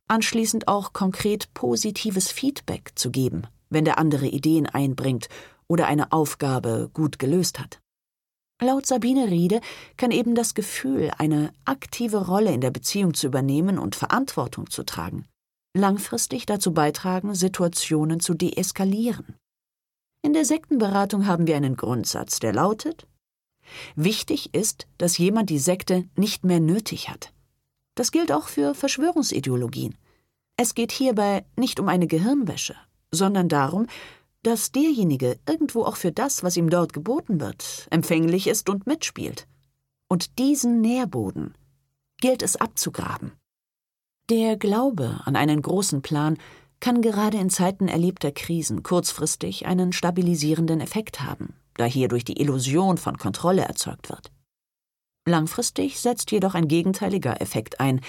[0.08, 5.28] anschließend auch konkret positives Feedback zu geben, wenn der andere Ideen einbringt
[5.70, 7.80] oder eine Aufgabe gut gelöst hat.
[8.60, 9.60] Laut Sabine Riede
[9.96, 14.82] kann eben das Gefühl, eine aktive Rolle in der Beziehung zu übernehmen und Verantwortung zu
[14.82, 15.26] tragen,
[15.74, 19.36] langfristig dazu beitragen, Situationen zu deeskalieren.
[20.22, 23.06] In der Sektenberatung haben wir einen Grundsatz, der lautet
[23.94, 27.32] Wichtig ist, dass jemand die Sekte nicht mehr nötig hat.
[27.94, 29.96] Das gilt auch für Verschwörungsideologien.
[30.56, 32.74] Es geht hierbei nicht um eine Gehirnwäsche,
[33.12, 33.86] sondern darum,
[34.42, 39.46] dass derjenige irgendwo auch für das, was ihm dort geboten wird, empfänglich ist und mitspielt.
[40.08, 41.54] Und diesen Nährboden
[42.20, 43.32] gilt es abzugraben.
[44.28, 46.38] Der Glaube an einen großen Plan
[46.78, 52.96] kann gerade in Zeiten erlebter Krisen kurzfristig einen stabilisierenden Effekt haben, da hierdurch die Illusion
[52.96, 54.32] von Kontrolle erzeugt wird.
[55.26, 58.00] Langfristig setzt jedoch ein gegenteiliger Effekt ein.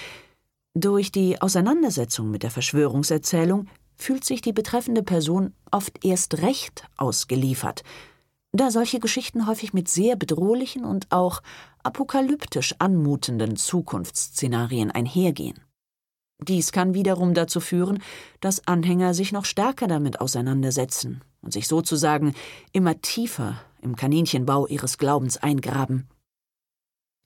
[0.73, 3.67] Durch die Auseinandersetzung mit der Verschwörungserzählung
[4.01, 7.83] fühlt sich die betreffende Person oft erst recht ausgeliefert,
[8.51, 11.41] da solche Geschichten häufig mit sehr bedrohlichen und auch
[11.83, 15.59] apokalyptisch anmutenden Zukunftsszenarien einhergehen.
[16.39, 18.01] Dies kann wiederum dazu führen,
[18.39, 22.33] dass Anhänger sich noch stärker damit auseinandersetzen und sich sozusagen
[22.73, 26.07] immer tiefer im Kaninchenbau ihres Glaubens eingraben.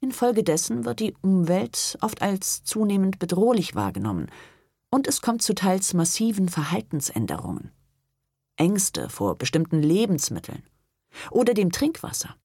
[0.01, 4.27] Infolgedessen wird die Umwelt oft als zunehmend bedrohlich wahrgenommen
[4.89, 7.71] und es kommt zu teils massiven Verhaltensänderungen.
[8.57, 10.63] Ängste vor bestimmten Lebensmitteln
[11.31, 12.35] oder dem Trinkwasser,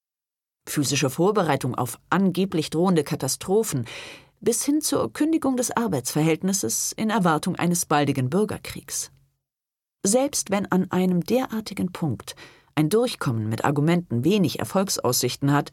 [0.69, 3.87] physische Vorbereitung auf angeblich drohende Katastrophen
[4.41, 9.13] bis hin zur Kündigung des Arbeitsverhältnisses in Erwartung eines baldigen Bürgerkriegs.
[10.03, 12.35] Selbst wenn an einem derartigen Punkt
[12.75, 15.73] ein Durchkommen mit Argumenten wenig Erfolgsaussichten hat,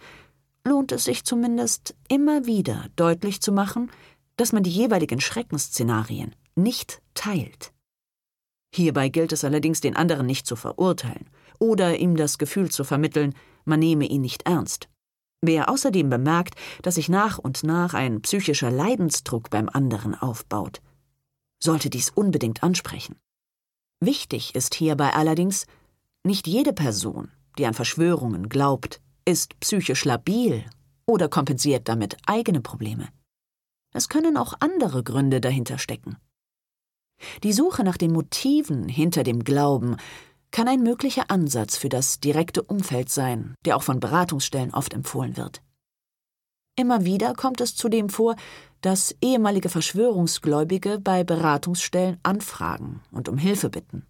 [0.66, 3.90] lohnt es sich zumindest immer wieder deutlich zu machen,
[4.36, 7.74] dass man die jeweiligen Schreckensszenarien nicht teilt.
[8.74, 13.34] Hierbei gilt es allerdings, den anderen nicht zu verurteilen oder ihm das Gefühl zu vermitteln,
[13.66, 14.90] man nehme ihn nicht ernst.
[15.42, 20.82] Wer außerdem bemerkt, dass sich nach und nach ein psychischer Leidensdruck beim anderen aufbaut,
[21.62, 23.16] sollte dies unbedingt ansprechen.
[24.00, 25.66] Wichtig ist hierbei allerdings,
[26.24, 30.66] nicht jede Person, die an Verschwörungen glaubt, ist psychisch labil
[31.06, 33.08] oder kompensiert damit eigene Probleme.
[33.94, 36.18] Es können auch andere Gründe dahinter stecken.
[37.44, 39.98] Die Suche nach den Motiven hinter dem Glauben
[40.52, 45.38] kann ein möglicher Ansatz für das direkte Umfeld sein, der auch von Beratungsstellen oft empfohlen
[45.38, 45.62] wird.
[46.76, 48.36] Immer wieder kommt es zudem vor,
[48.82, 54.06] dass ehemalige Verschwörungsgläubige bei Beratungsstellen anfragen und um Hilfe bitten.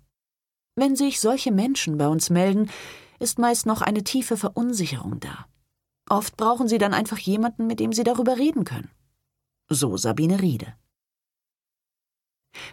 [0.75, 2.69] Wenn sich solche Menschen bei uns melden,
[3.19, 5.47] ist meist noch eine tiefe Verunsicherung da.
[6.09, 8.91] Oft brauchen sie dann einfach jemanden, mit dem sie darüber reden können.
[9.69, 10.73] So Sabine Riede.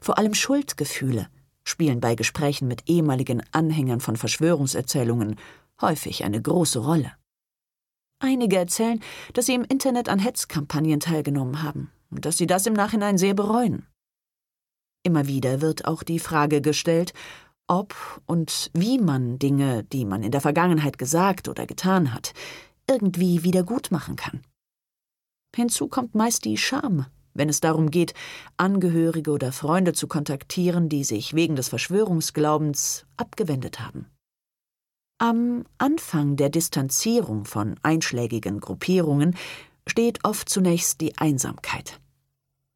[0.01, 1.29] Vor allem Schuldgefühle
[1.65, 5.37] spielen bei Gesprächen mit ehemaligen Anhängern von Verschwörungserzählungen
[5.81, 7.13] häufig eine große Rolle.
[8.21, 9.01] Einige erzählen,
[9.33, 13.35] dass sie im Internet an Hetzkampagnen teilgenommen haben und dass sie das im Nachhinein sehr
[13.35, 13.87] bereuen.
[15.03, 17.13] Immer wieder wird auch die Frage gestellt,
[17.67, 17.95] ob
[18.27, 22.33] und wie man Dinge, die man in der Vergangenheit gesagt oder getan hat,
[22.89, 24.43] irgendwie wieder gut machen kann.
[25.55, 28.15] Hinzu kommt meist die Scham, wenn es darum geht,
[28.57, 34.07] Angehörige oder Freunde zu kontaktieren, die sich wegen des Verschwörungsglaubens abgewendet haben.
[35.19, 39.37] Am Anfang der Distanzierung von einschlägigen Gruppierungen
[39.87, 42.01] steht oft zunächst die Einsamkeit.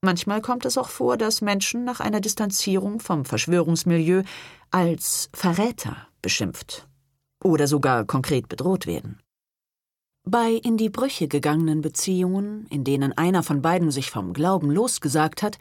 [0.03, 4.23] Manchmal kommt es auch vor, dass Menschen nach einer Distanzierung vom Verschwörungsmilieu
[4.71, 6.87] als Verräter beschimpft
[7.43, 9.19] oder sogar konkret bedroht werden.
[10.31, 15.43] Bei in die Brüche gegangenen Beziehungen, in denen einer von beiden sich vom Glauben losgesagt
[15.43, 15.57] hat,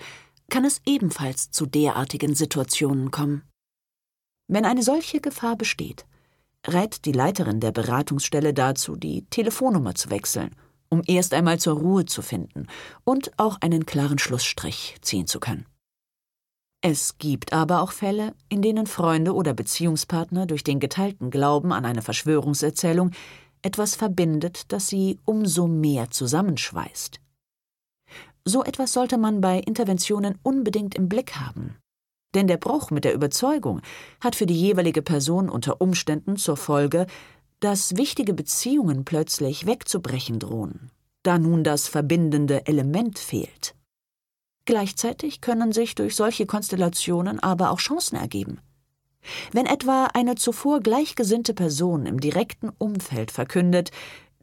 [0.49, 3.43] kann es ebenfalls zu derartigen Situationen kommen.
[4.49, 6.05] Wenn eine solche Gefahr besteht,
[6.67, 10.53] rät die Leiterin der Beratungsstelle dazu, die Telefonnummer zu wechseln,
[10.89, 12.67] um erst einmal zur Ruhe zu finden
[13.05, 15.65] und auch einen klaren Schlussstrich ziehen zu können.
[16.81, 21.85] Es gibt aber auch Fälle, in denen Freunde oder Beziehungspartner durch den geteilten Glauben an
[21.85, 23.11] eine Verschwörungserzählung
[23.61, 27.19] etwas verbindet, das sie umso mehr zusammenschweißt.
[28.45, 31.75] So etwas sollte man bei Interventionen unbedingt im Blick haben.
[32.33, 33.81] Denn der Bruch mit der Überzeugung
[34.21, 37.07] hat für die jeweilige Person unter Umständen zur Folge,
[37.59, 40.91] dass wichtige Beziehungen plötzlich wegzubrechen drohen,
[41.23, 43.75] da nun das verbindende Element fehlt.
[44.65, 48.59] Gleichzeitig können sich durch solche Konstellationen aber auch Chancen ergeben.
[49.51, 53.91] Wenn etwa eine zuvor gleichgesinnte Person im direkten Umfeld verkündet,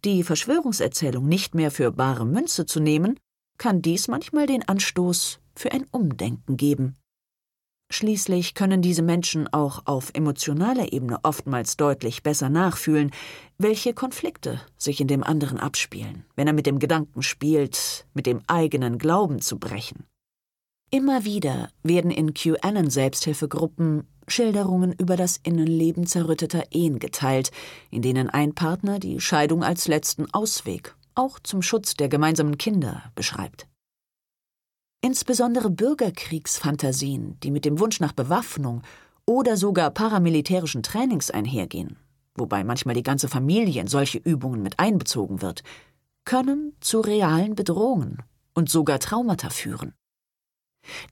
[0.04, 3.18] die Verschwörungserzählung nicht mehr für bare Münze zu nehmen,
[3.58, 6.96] kann dies manchmal den Anstoß für ein Umdenken geben.
[7.90, 13.12] Schließlich können diese Menschen auch auf emotionaler Ebene oftmals deutlich besser nachfühlen,
[13.58, 18.40] welche Konflikte sich in dem anderen abspielen, wenn er mit dem Gedanken spielt, mit dem
[18.46, 20.06] eigenen Glauben zu brechen.
[20.94, 27.50] Immer wieder werden in QAnon-Selbsthilfegruppen Schilderungen über das Innenleben zerrütteter Ehen geteilt,
[27.90, 33.10] in denen ein Partner die Scheidung als letzten Ausweg, auch zum Schutz der gemeinsamen Kinder,
[33.16, 33.66] beschreibt.
[35.00, 38.82] Insbesondere Bürgerkriegsfantasien, die mit dem Wunsch nach Bewaffnung
[39.26, 41.96] oder sogar paramilitärischen Trainings einhergehen,
[42.36, 45.64] wobei manchmal die ganze Familie in solche Übungen mit einbezogen wird,
[46.24, 48.22] können zu realen Bedrohungen
[48.54, 49.92] und sogar Traumata führen.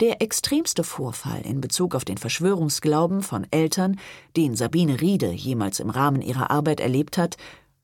[0.01, 3.99] Der extremste Vorfall in Bezug auf den Verschwörungsglauben von Eltern,
[4.37, 7.37] den Sabine Riede jemals im Rahmen ihrer Arbeit erlebt hat,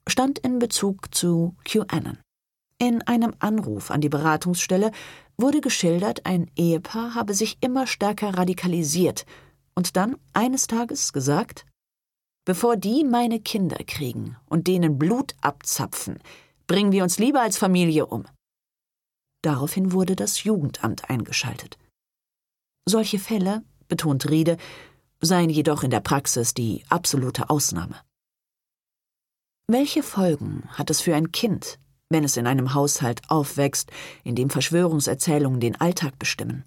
[0.06, 2.18] stand in Bezug zu QAnon.
[2.78, 4.92] In einem Anruf an die Beratungsstelle
[5.36, 9.26] wurde geschildert, ein Ehepaar habe sich immer stärker radikalisiert
[9.74, 11.66] und dann eines Tages gesagt,
[12.44, 16.18] bevor die meine Kinder kriegen und denen Blut abzapfen,
[16.68, 18.26] Bringen wir uns lieber als Familie um.
[19.42, 21.78] Daraufhin wurde das Jugendamt eingeschaltet.
[22.86, 24.56] Solche Fälle, betont Riede,
[25.20, 27.96] seien jedoch in der Praxis die absolute Ausnahme.
[29.68, 31.78] Welche Folgen hat es für ein Kind,
[32.08, 33.90] wenn es in einem Haushalt aufwächst,
[34.24, 36.64] in dem Verschwörungserzählungen den Alltag bestimmen?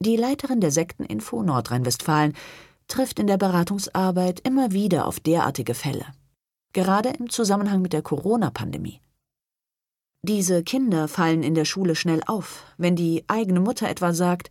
[0.00, 2.34] Die Leiterin der Sekteninfo Nordrhein-Westfalen
[2.88, 6.06] trifft in der Beratungsarbeit immer wieder auf derartige Fälle,
[6.72, 9.00] gerade im Zusammenhang mit der Corona-Pandemie.
[10.22, 14.50] Diese Kinder fallen in der Schule schnell auf, wenn die eigene Mutter etwa sagt,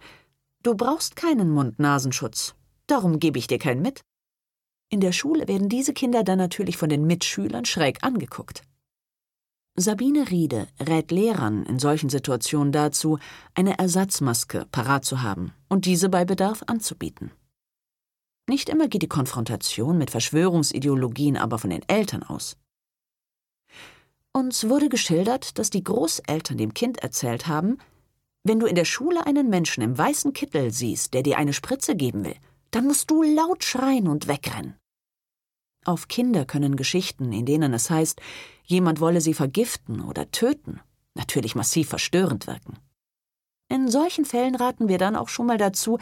[0.63, 2.55] du brauchst keinen Mund-Nasenschutz,
[2.87, 4.01] darum gebe ich dir keinen mit.
[4.89, 8.63] In der Schule werden diese Kinder dann natürlich von den Mitschülern schräg angeguckt.
[9.75, 13.19] Sabine Riede rät Lehrern in solchen Situationen dazu,
[13.53, 17.31] eine Ersatzmaske parat zu haben und diese bei Bedarf anzubieten.
[18.49, 22.55] Nicht immer geht die Konfrontation mit Verschwörungsideologien aber von den Eltern aus.
[24.37, 27.79] Uns wurde geschildert, dass die Großeltern dem Kind erzählt haben,
[28.43, 31.95] wenn du in der Schule einen Menschen im weißen Kittel siehst, der dir eine Spritze
[31.95, 32.35] geben will,
[32.69, 34.75] dann musst du laut schreien und wegrennen.
[35.85, 38.21] Auf Kinder können Geschichten, in denen es heißt,
[38.63, 40.81] jemand wolle sie vergiften oder töten,
[41.15, 42.77] natürlich massiv verstörend wirken.
[43.69, 45.97] In solchen Fällen raten wir dann auch schon mal dazu,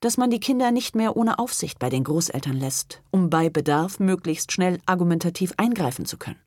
[0.00, 4.00] dass man die Kinder nicht mehr ohne Aufsicht bei den Großeltern lässt, um bei Bedarf
[4.00, 6.40] möglichst schnell argumentativ eingreifen zu können,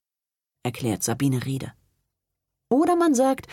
[0.64, 1.74] erklärt Sabine Riede.
[2.70, 3.48] Oder man sagt,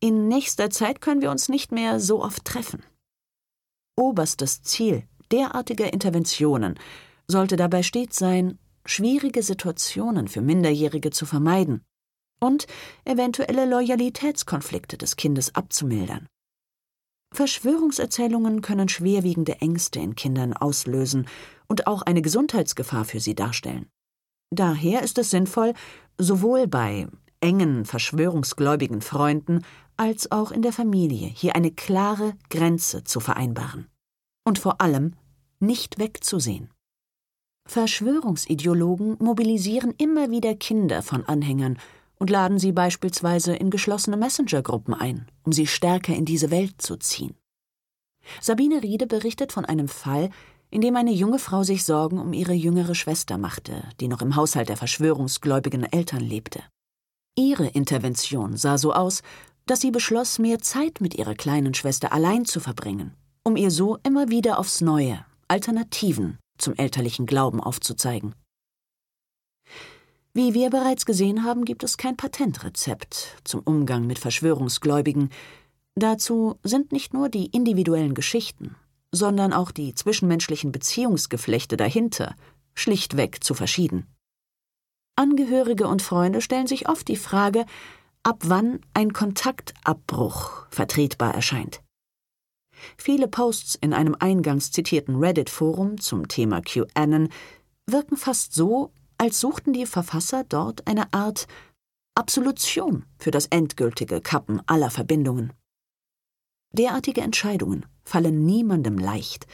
[0.00, 2.82] in nächster Zeit können wir uns nicht mehr so oft treffen.
[3.96, 6.78] Oberstes Ziel derartiger Interventionen
[7.26, 11.84] sollte dabei stets sein, schwierige Situationen für Minderjährige zu vermeiden
[12.40, 12.66] und
[13.04, 16.26] eventuelle Loyalitätskonflikte des Kindes abzumildern.
[17.32, 21.28] Verschwörungserzählungen können schwerwiegende Ängste in Kindern auslösen
[21.68, 23.88] und auch eine Gesundheitsgefahr für sie darstellen.
[24.50, 25.74] Daher ist es sinnvoll,
[26.18, 27.06] sowohl bei
[27.40, 29.64] engen verschwörungsgläubigen Freunden
[29.96, 33.86] als auch in der Familie hier eine klare Grenze zu vereinbaren.
[34.44, 35.14] Und vor allem
[35.60, 36.70] nicht wegzusehen.
[37.68, 41.78] Verschwörungsideologen mobilisieren immer wieder Kinder von Anhängern
[42.18, 46.96] und laden sie beispielsweise in geschlossene Messenger-Gruppen ein, um sie stärker in diese Welt zu
[46.96, 47.36] ziehen.
[48.40, 50.30] Sabine Riede berichtet von einem Fall,
[50.70, 54.36] in dem eine junge Frau sich Sorgen um ihre jüngere Schwester machte, die noch im
[54.36, 56.62] Haushalt der verschwörungsgläubigen Eltern lebte.
[57.36, 59.22] Ihre Intervention sah so aus,
[59.66, 63.98] dass sie beschloss, mehr Zeit mit ihrer kleinen Schwester allein zu verbringen, um ihr so
[64.02, 68.34] immer wieder aufs Neue Alternativen zum elterlichen Glauben aufzuzeigen.
[70.32, 75.30] Wie wir bereits gesehen haben, gibt es kein Patentrezept zum Umgang mit Verschwörungsgläubigen.
[75.96, 78.76] Dazu sind nicht nur die individuellen Geschichten,
[79.12, 82.34] sondern auch die zwischenmenschlichen Beziehungsgeflechte dahinter
[82.74, 84.06] schlichtweg zu verschieden.
[85.16, 87.66] Angehörige und Freunde stellen sich oft die Frage,
[88.22, 91.82] ab wann ein Kontaktabbruch vertretbar erscheint.
[92.96, 97.28] Viele Posts in einem eingangs zitierten Reddit-Forum zum Thema QAnon
[97.86, 101.46] wirken fast so, als suchten die Verfasser dort eine Art
[102.14, 105.52] Absolution für das endgültige Kappen aller Verbindungen.
[106.72, 109.46] Derartige Entscheidungen fallen niemandem leicht,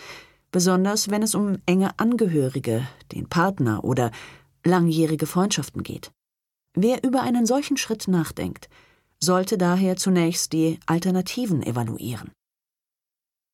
[0.51, 4.11] besonders wenn es um enge Angehörige, den Partner oder
[4.65, 6.11] langjährige Freundschaften geht.
[6.75, 8.69] Wer über einen solchen Schritt nachdenkt,
[9.21, 12.33] sollte daher zunächst die Alternativen evaluieren.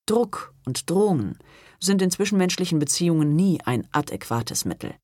[0.07, 1.39] Druck und Drohungen
[1.81, 4.95] sind in zwischenmenschlichen Beziehungen nie ein adäquates Mittel.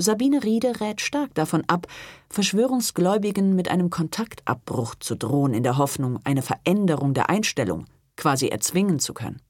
[0.00, 1.88] Sabine Riede rät stark davon ab,
[2.30, 7.86] Verschwörungsgläubigen mit einem Kontaktabbruch zu drohen, in der Hoffnung, eine Veränderung der Einstellung
[8.18, 9.40] quasi erzwingen zu können.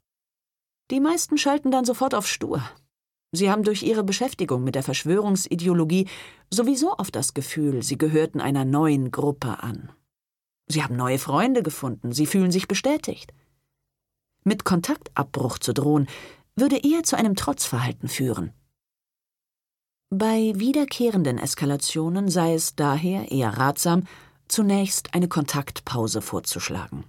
[0.93, 2.63] Die meisten schalten dann sofort auf Stur.
[3.33, 6.09] Sie haben durch ihre Beschäftigung mit der Verschwörungsideologie
[6.51, 9.91] sowieso oft das Gefühl, sie gehörten einer neuen Gruppe an.
[10.67, 13.35] Sie haben neue Freunde gefunden, sie fühlen sich bestätigt.
[14.45, 16.07] Mit Kontaktabbruch zu drohen,
[16.57, 18.53] würde eher zu einem Trotzverhalten führen.
[20.11, 24.05] Bei wiederkehrenden Eskalationen sei es daher eher ratsam,
[24.49, 27.05] zunächst eine Kontaktpause vorzuschlagen.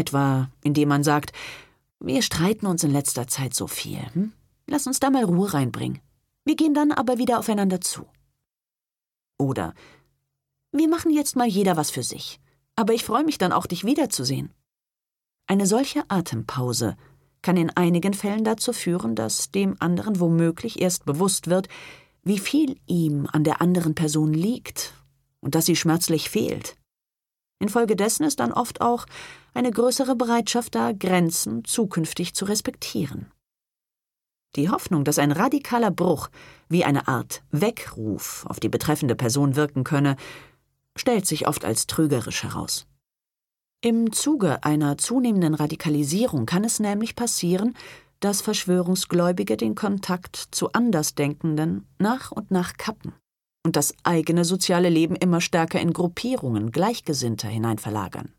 [0.00, 1.32] Etwa indem man sagt,
[1.98, 4.00] wir streiten uns in letzter Zeit so viel.
[4.14, 4.32] Hm?
[4.66, 6.00] Lass uns da mal Ruhe reinbringen.
[6.46, 8.06] Wir gehen dann aber wieder aufeinander zu.
[9.38, 9.74] Oder
[10.72, 12.40] wir machen jetzt mal jeder was für sich.
[12.76, 14.54] Aber ich freue mich dann auch, dich wiederzusehen.
[15.46, 16.96] Eine solche Atempause
[17.42, 21.68] kann in einigen Fällen dazu führen, dass dem anderen womöglich erst bewusst wird,
[22.22, 24.94] wie viel ihm an der anderen Person liegt
[25.40, 26.76] und dass sie schmerzlich fehlt.
[27.58, 29.04] Infolgedessen ist dann oft auch
[29.54, 33.32] eine größere Bereitschaft da, Grenzen zukünftig zu respektieren.
[34.56, 36.28] Die Hoffnung, dass ein radikaler Bruch
[36.68, 40.16] wie eine Art Weckruf auf die betreffende Person wirken könne,
[40.96, 42.86] stellt sich oft als trügerisch heraus.
[43.82, 47.74] Im Zuge einer zunehmenden Radikalisierung kann es nämlich passieren,
[48.18, 53.14] dass Verschwörungsgläubige den Kontakt zu Andersdenkenden nach und nach kappen
[53.64, 58.34] und das eigene soziale Leben immer stärker in Gruppierungen Gleichgesinnter hineinverlagern.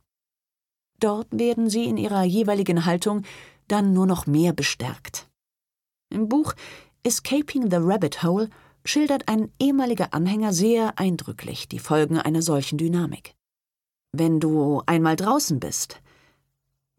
[1.02, 3.24] Dort werden sie in ihrer jeweiligen Haltung
[3.68, 5.28] dann nur noch mehr bestärkt.
[6.10, 6.54] Im Buch
[7.04, 8.50] Escaping the Rabbit Hole
[8.86, 13.36] schildert ein ehemaliger Anhänger sehr eindrücklich die Folgen einer solchen Dynamik.
[14.12, 16.02] Wenn du einmal draußen bist,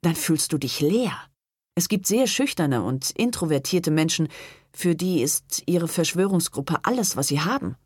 [0.00, 1.16] dann fühlst du dich leer.
[1.74, 4.28] Es gibt sehr schüchterne und introvertierte Menschen,
[4.72, 7.76] für die ist ihre Verschwörungsgruppe alles, was sie haben.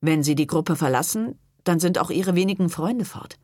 [0.00, 3.38] Wenn sie die Gruppe verlassen, dann sind auch ihre wenigen Freunde fort.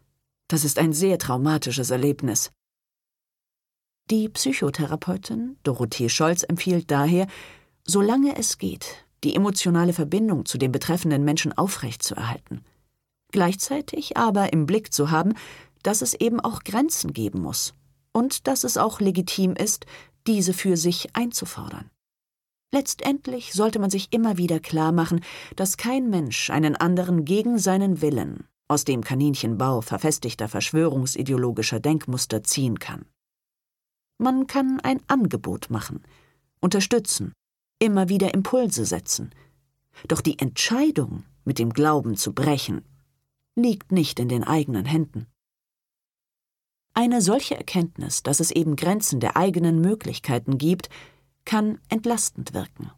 [0.49, 2.53] Das ist ein sehr traumatisches Erlebnis.
[4.11, 7.27] Die Psychotherapeutin Dorothee Scholz empfiehlt daher,
[7.85, 12.65] solange es geht, die emotionale Verbindung zu dem betreffenden Menschen aufrechtzuerhalten.
[13.33, 15.35] Gleichzeitig aber im Blick zu haben,
[15.83, 17.75] dass es eben auch Grenzen geben muss
[18.13, 19.87] und dass es auch legitim ist,
[20.29, 21.91] diese für sich einzufordern.
[22.73, 25.25] Letztendlich sollte man sich immer wieder klar machen,
[25.57, 32.79] dass kein Mensch einen anderen gegen seinen Willen aus dem Kaninchenbau verfestigter verschwörungsideologischer Denkmuster ziehen
[32.79, 33.07] kann.
[34.19, 36.03] Man kann ein Angebot machen,
[36.61, 37.33] unterstützen,
[37.79, 39.31] immer wieder Impulse setzen.
[40.09, 42.83] Doch die Entscheidung, mit dem Glauben zu brechen,
[43.55, 45.27] liegt nicht in den eigenen Händen.
[46.93, 50.89] Eine solche Erkenntnis, dass es eben Grenzen der eigenen Möglichkeiten gibt,
[51.45, 52.91] kann entlastend wirken.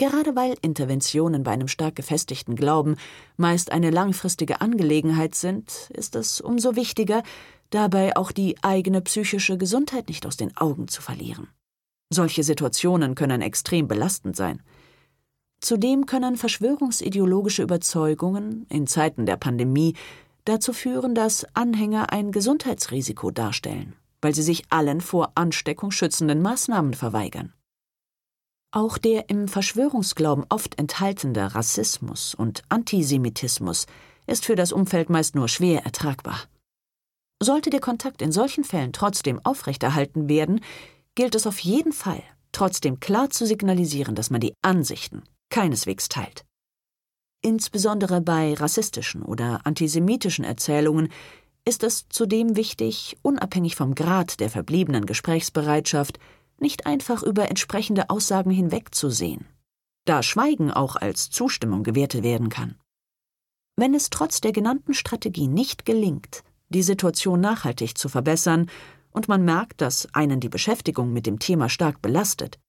[0.00, 2.96] Gerade weil Interventionen bei einem stark gefestigten Glauben
[3.36, 7.22] meist eine langfristige Angelegenheit sind, ist es umso wichtiger,
[7.68, 11.48] dabei auch die eigene psychische Gesundheit nicht aus den Augen zu verlieren.
[12.08, 14.62] Solche Situationen können extrem belastend sein.
[15.60, 19.96] Zudem können verschwörungsideologische Überzeugungen in Zeiten der Pandemie
[20.46, 23.92] dazu führen, dass Anhänger ein Gesundheitsrisiko darstellen,
[24.22, 27.52] weil sie sich allen vor Ansteckung schützenden Maßnahmen verweigern.
[28.72, 33.86] Auch der im Verschwörungsglauben oft enthaltene Rassismus und Antisemitismus
[34.26, 36.40] ist für das Umfeld meist nur schwer ertragbar.
[37.42, 40.60] Sollte der Kontakt in solchen Fällen trotzdem aufrechterhalten werden,
[41.16, 46.44] gilt es auf jeden Fall, trotzdem klar zu signalisieren, dass man die Ansichten keineswegs teilt.
[47.42, 51.08] Insbesondere bei rassistischen oder antisemitischen Erzählungen
[51.64, 56.20] ist es zudem wichtig, unabhängig vom Grad der verbliebenen Gesprächsbereitschaft,
[56.60, 59.46] nicht einfach über entsprechende Aussagen hinwegzusehen,
[60.04, 62.76] da Schweigen auch als Zustimmung gewertet werden kann.
[63.76, 68.70] Wenn es trotz der genannten Strategie nicht gelingt, die Situation nachhaltig zu verbessern,
[69.12, 72.60] und man merkt, dass einen die Beschäftigung mit dem Thema stark belastet,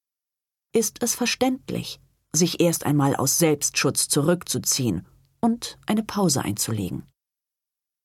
[0.74, 2.00] ist es verständlich,
[2.34, 5.06] sich erst einmal aus Selbstschutz zurückzuziehen
[5.39, 7.04] und eine Pause einzulegen.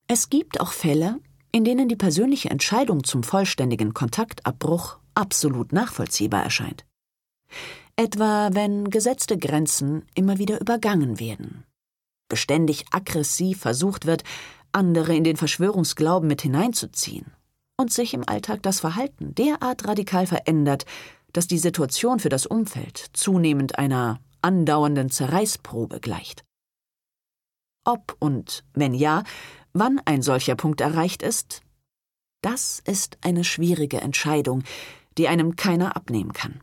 [0.09, 1.21] Es gibt auch Fälle,
[1.53, 6.87] in denen die persönliche Entscheidung zum vollständigen Kontaktabbruch absolut nachvollziehbar erscheint.
[7.97, 11.65] Etwa wenn gesetzte Grenzen immer wieder übergangen werden,
[12.29, 14.23] beständig aggressiv versucht wird,
[14.73, 17.33] andere in den Verschwörungsglauben mit hineinzuziehen
[17.79, 20.85] und sich im Alltag das Verhalten derart radikal verändert,
[21.33, 26.45] dass die Situation für das Umfeld zunehmend einer andauernden Zerreißprobe gleicht.
[27.85, 29.23] Ob und wenn ja,
[29.73, 31.63] wann ein solcher Punkt erreicht ist,
[32.43, 34.63] das ist eine schwierige Entscheidung,
[35.19, 36.61] die einem keiner abnehmen kann.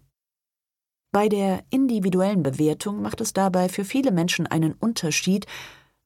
[1.12, 5.46] Bei der individuellen Bewertung macht es dabei für viele Menschen einen Unterschied,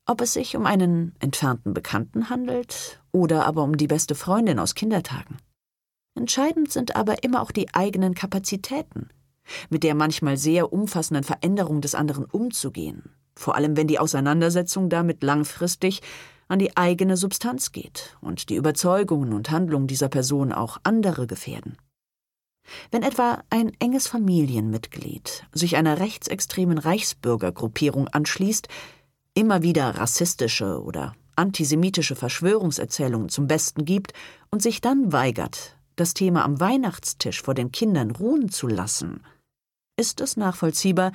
[0.05, 4.75] ob es sich um einen entfernten Bekannten handelt oder aber um die beste Freundin aus
[4.75, 5.37] Kindertagen.
[6.15, 9.09] Entscheidend sind aber immer auch die eigenen Kapazitäten,
[9.69, 13.03] mit der manchmal sehr umfassenden Veränderung des anderen umzugehen,
[13.35, 16.01] vor allem wenn die Auseinandersetzung damit langfristig
[16.47, 21.77] an die eigene Substanz geht und die Überzeugungen und Handlungen dieser Person auch andere gefährden.
[22.91, 28.67] Wenn etwa ein enges Familienmitglied sich einer rechtsextremen Reichsbürgergruppierung anschließt,
[29.33, 34.13] immer wieder rassistische oder antisemitische Verschwörungserzählungen zum Besten gibt
[34.49, 39.23] und sich dann weigert, das Thema am Weihnachtstisch vor den Kindern ruhen zu lassen,
[39.97, 41.11] ist es nachvollziehbar,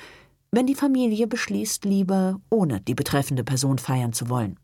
[0.51, 4.59] wenn die Familie beschließt, lieber ohne die betreffende Person feiern zu wollen.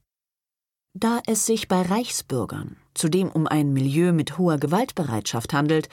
[0.94, 5.88] Da es sich bei Reichsbürgern zudem um ein Milieu mit hoher Gewaltbereitschaft handelt,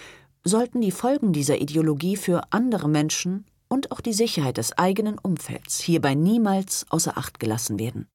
[0.45, 5.81] sollten die Folgen dieser Ideologie für andere Menschen und auch die Sicherheit des eigenen Umfelds
[5.81, 8.07] hierbei niemals außer Acht gelassen werden.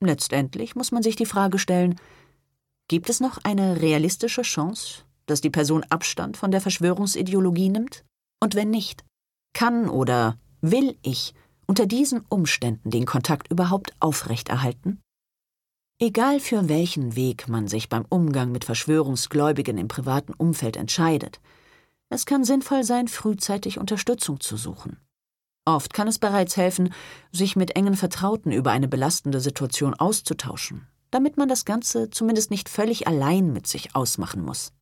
[0.00, 1.98] Letztendlich muss man sich die Frage stellen,
[2.88, 8.04] gibt es noch eine realistische Chance, dass die Person Abstand von der Verschwörungsideologie nimmt?
[8.40, 9.04] Und wenn nicht,
[9.52, 11.34] kann oder will ich
[11.66, 15.00] unter diesen Umständen den Kontakt überhaupt aufrechterhalten?
[15.98, 21.40] Egal für welchen Weg man sich beim Umgang mit Verschwörungsgläubigen im privaten Umfeld entscheidet,
[22.08, 24.98] es kann sinnvoll sein, frühzeitig Unterstützung zu suchen.
[25.64, 26.94] Oft kann es bereits helfen,
[27.32, 32.68] sich mit engen Vertrauten über eine belastende Situation auszutauschen, damit man das Ganze zumindest nicht
[32.68, 34.72] völlig allein mit sich ausmachen muss.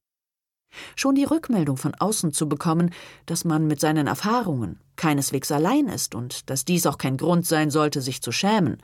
[0.97, 2.91] Schon die Rückmeldung von außen zu bekommen,
[3.27, 7.71] dass man mit seinen Erfahrungen keineswegs allein ist und dass dies auch kein Grund sein
[7.71, 8.79] sollte, sich zu schämen,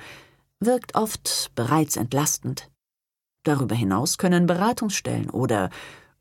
[0.60, 2.70] wirkt oft bereits entlastend.
[3.44, 5.70] Darüber hinaus können Beratungsstellen oder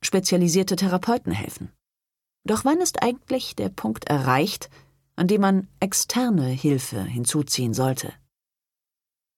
[0.01, 1.71] spezialisierte Therapeuten helfen.
[2.43, 4.69] Doch wann ist eigentlich der Punkt erreicht,
[5.15, 8.13] an dem man externe Hilfe hinzuziehen sollte?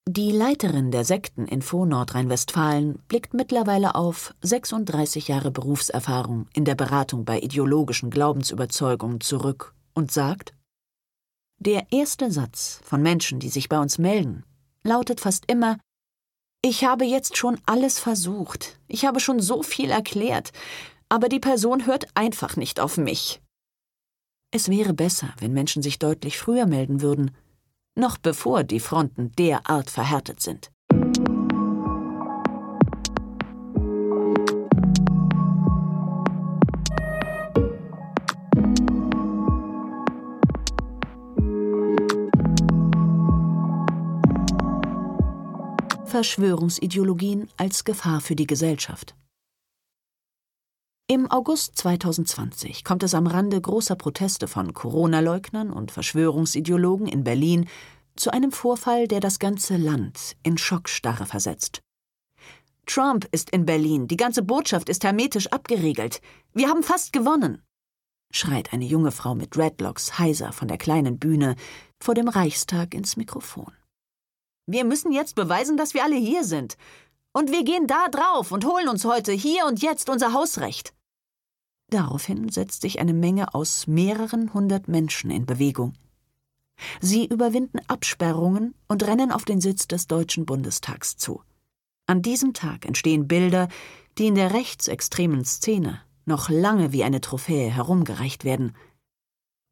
[0.08, 7.40] Die Leiterin der Sekteninfo Nordrhein-Westfalen blickt mittlerweile auf 36 Jahre Berufserfahrung in der Beratung bei
[7.40, 10.56] ideologischen Glaubensüberzeugungen zurück und sagt:
[11.60, 14.44] Der erste Satz von Menschen, die sich bei uns melden,
[14.84, 15.78] lautet fast immer
[16.64, 20.52] Ich habe jetzt schon alles versucht, ich habe schon so viel erklärt,
[21.12, 23.42] aber die Person hört einfach nicht auf mich.
[24.50, 27.32] Es wäre besser, wenn Menschen sich deutlich früher melden würden,
[27.96, 30.72] noch bevor die Fronten derart verhärtet sind.
[46.06, 49.14] Verschwörungsideologien als Gefahr für die Gesellschaft.
[51.12, 57.68] Im August 2020 kommt es am Rande großer Proteste von Corona-Leugnern und Verschwörungsideologen in Berlin
[58.16, 61.82] zu einem Vorfall, der das ganze Land in Schockstarre versetzt.
[62.86, 66.22] Trump ist in Berlin, die ganze Botschaft ist hermetisch abgeriegelt.
[66.54, 67.62] Wir haben fast gewonnen,
[68.32, 71.58] schreit eine junge Frau mit Dreadlocks heiser von der kleinen Bühne
[72.02, 73.74] vor dem Reichstag ins Mikrofon.
[74.66, 76.78] Wir müssen jetzt beweisen, dass wir alle hier sind.
[77.34, 80.94] Und wir gehen da drauf und holen uns heute hier und jetzt unser Hausrecht.
[81.92, 85.94] Daraufhin setzt sich eine Menge aus mehreren hundert Menschen in Bewegung.
[87.00, 91.44] Sie überwinden Absperrungen und rennen auf den Sitz des Deutschen Bundestags zu.
[92.08, 93.68] An diesem Tag entstehen Bilder,
[94.18, 98.76] die in der rechtsextremen Szene noch lange wie eine Trophäe herumgereicht werden–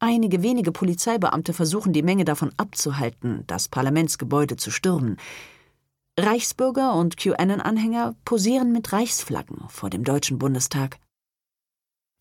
[0.02, 5.18] Einige wenige Polizeibeamte versuchen die Menge davon abzuhalten, das Parlamentsgebäude zu stürmen.
[6.18, 10.98] Reichsbürger und QAnon-Anhänger posieren mit Reichsflaggen vor dem Deutschen Bundestag.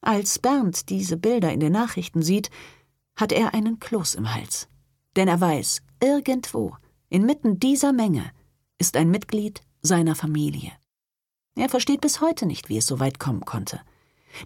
[0.02, 2.50] Als Bernd diese Bilder in den Nachrichten sieht,
[3.16, 4.70] hat er einen Kloß im Hals.
[5.16, 6.76] Denn er weiß, irgendwo,
[7.10, 8.32] inmitten dieser Menge,
[8.78, 10.72] ist ein Mitglied seiner Familie.
[11.56, 13.82] Er versteht bis heute nicht, wie es so weit kommen konnte.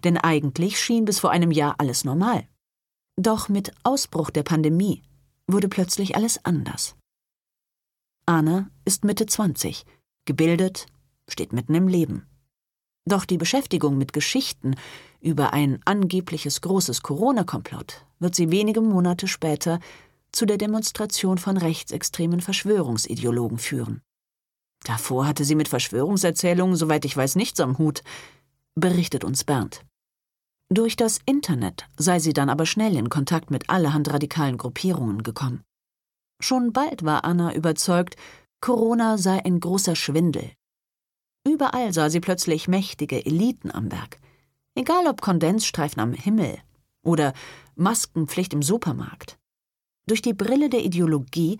[0.02, 2.48] Denn eigentlich schien bis vor einem Jahr alles normal.
[3.16, 5.02] Doch mit Ausbruch der Pandemie
[5.46, 6.96] wurde plötzlich alles anders.
[8.26, 9.84] Anna ist Mitte 20,
[10.24, 10.86] gebildet,
[11.28, 12.26] steht mitten im Leben.
[13.06, 14.76] Doch die Beschäftigung mit Geschichten
[15.20, 19.78] über ein angebliches großes Corona-Komplott wird sie wenige Monate später
[20.32, 24.02] zu der Demonstration von rechtsextremen Verschwörungsideologen führen.
[24.84, 28.02] Davor hatte sie mit Verschwörungserzählungen, soweit ich weiß, nichts am Hut,
[28.74, 29.84] berichtet uns Bernd.
[30.70, 35.62] Durch das Internet sei sie dann aber schnell in Kontakt mit allerhand radikalen Gruppierungen gekommen.
[36.40, 38.16] Schon bald war Anna überzeugt,
[38.60, 40.52] Corona sei ein großer Schwindel.
[41.46, 44.18] Überall sah sie plötzlich mächtige Eliten am Werk.
[44.74, 46.58] Egal ob Kondensstreifen am Himmel
[47.02, 47.32] oder
[47.76, 49.38] Maskenpflicht im Supermarkt.
[50.06, 51.58] Durch die Brille der Ideologie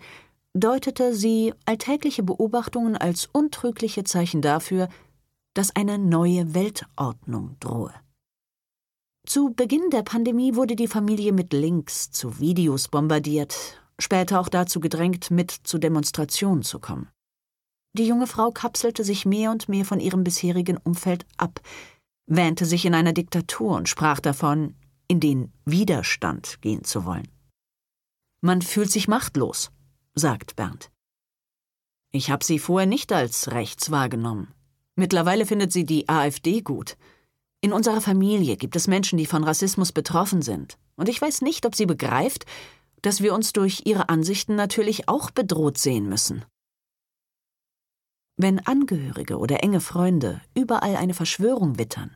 [0.53, 4.89] deutete sie alltägliche Beobachtungen als untrügliche Zeichen dafür,
[5.53, 7.93] dass eine neue Weltordnung drohe.
[9.25, 14.79] Zu Beginn der Pandemie wurde die Familie mit Links zu Videos bombardiert, später auch dazu
[14.79, 17.09] gedrängt, mit zu Demonstrationen zu kommen.
[17.95, 21.61] Die junge Frau kapselte sich mehr und mehr von ihrem bisherigen Umfeld ab,
[22.25, 24.75] wähnte sich in einer Diktatur und sprach davon,
[25.07, 27.29] in den Widerstand gehen zu wollen.
[28.41, 29.71] Man fühlt sich machtlos,
[30.13, 30.91] sagt Bernd.
[32.11, 34.53] Ich habe sie vorher nicht als rechts wahrgenommen.
[34.97, 36.97] Mittlerweile findet sie die AfD gut.
[37.61, 40.77] In unserer Familie gibt es Menschen, die von Rassismus betroffen sind.
[40.97, 42.45] Und ich weiß nicht, ob sie begreift,
[43.01, 46.43] dass wir uns durch ihre Ansichten natürlich auch bedroht sehen müssen.
[48.37, 52.15] Wenn Angehörige oder enge Freunde überall eine Verschwörung wittern,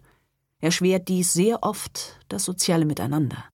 [0.59, 3.45] erschwert dies sehr oft das soziale Miteinander.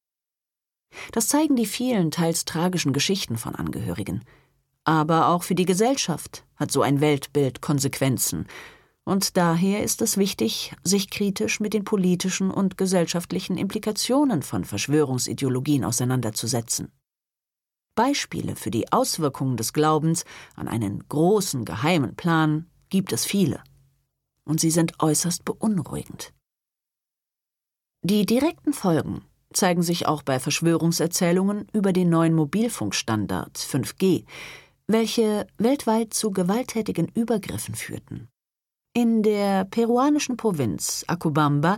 [1.11, 4.23] Das zeigen die vielen teils tragischen Geschichten von Angehörigen.
[4.83, 8.47] Aber auch für die Gesellschaft hat so ein Weltbild Konsequenzen,
[9.07, 15.85] und daher ist es wichtig, sich kritisch mit den politischen und gesellschaftlichen Implikationen von Verschwörungsideologien
[15.85, 16.91] auseinanderzusetzen.
[17.95, 20.25] Beispiele für die Auswirkungen des Glaubens
[20.55, 23.63] an einen großen geheimen Plan gibt es viele.
[24.43, 26.33] Und sie sind äußerst beunruhigend.
[28.03, 34.25] Die direkten Folgen zeigen sich auch bei Verschwörungserzählungen über den neuen Mobilfunkstandard 5G,
[34.87, 38.27] welche weltweit zu gewalttätigen Übergriffen führten.
[38.93, 41.77] In der peruanischen Provinz Acobamba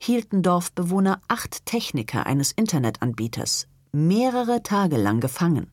[0.00, 5.72] hielten Dorfbewohner acht Techniker eines Internetanbieters mehrere Tage lang gefangen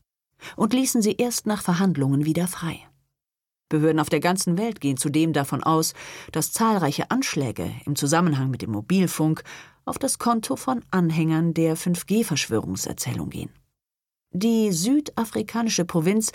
[0.56, 2.78] und ließen sie erst nach Verhandlungen wieder frei.
[3.68, 5.94] Behörden auf der ganzen Welt gehen zudem davon aus,
[6.30, 9.42] dass zahlreiche Anschläge im Zusammenhang mit dem Mobilfunk
[9.84, 13.50] auf das Konto von Anhängern der 5G-Verschwörungserzählung gehen.
[14.30, 16.32] Die südafrikanische Provinz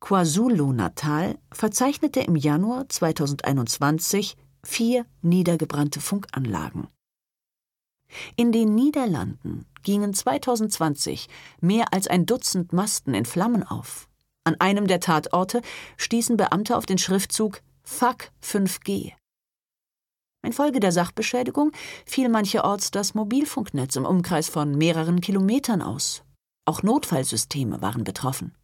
[0.00, 6.88] KwaZulu-Natal verzeichnete im Januar 2021 vier niedergebrannte Funkanlagen.
[8.36, 11.28] In den Niederlanden gingen 2020
[11.60, 14.08] mehr als ein Dutzend Masten in Flammen auf.
[14.44, 15.62] An einem der Tatorte
[15.96, 19.12] stießen Beamte auf den Schriftzug Fuck 5G.
[20.42, 21.72] Infolge der Sachbeschädigung
[22.06, 26.22] fiel mancherorts das Mobilfunknetz im Umkreis von mehreren Kilometern aus.
[26.64, 28.54] Auch Notfallsysteme waren betroffen.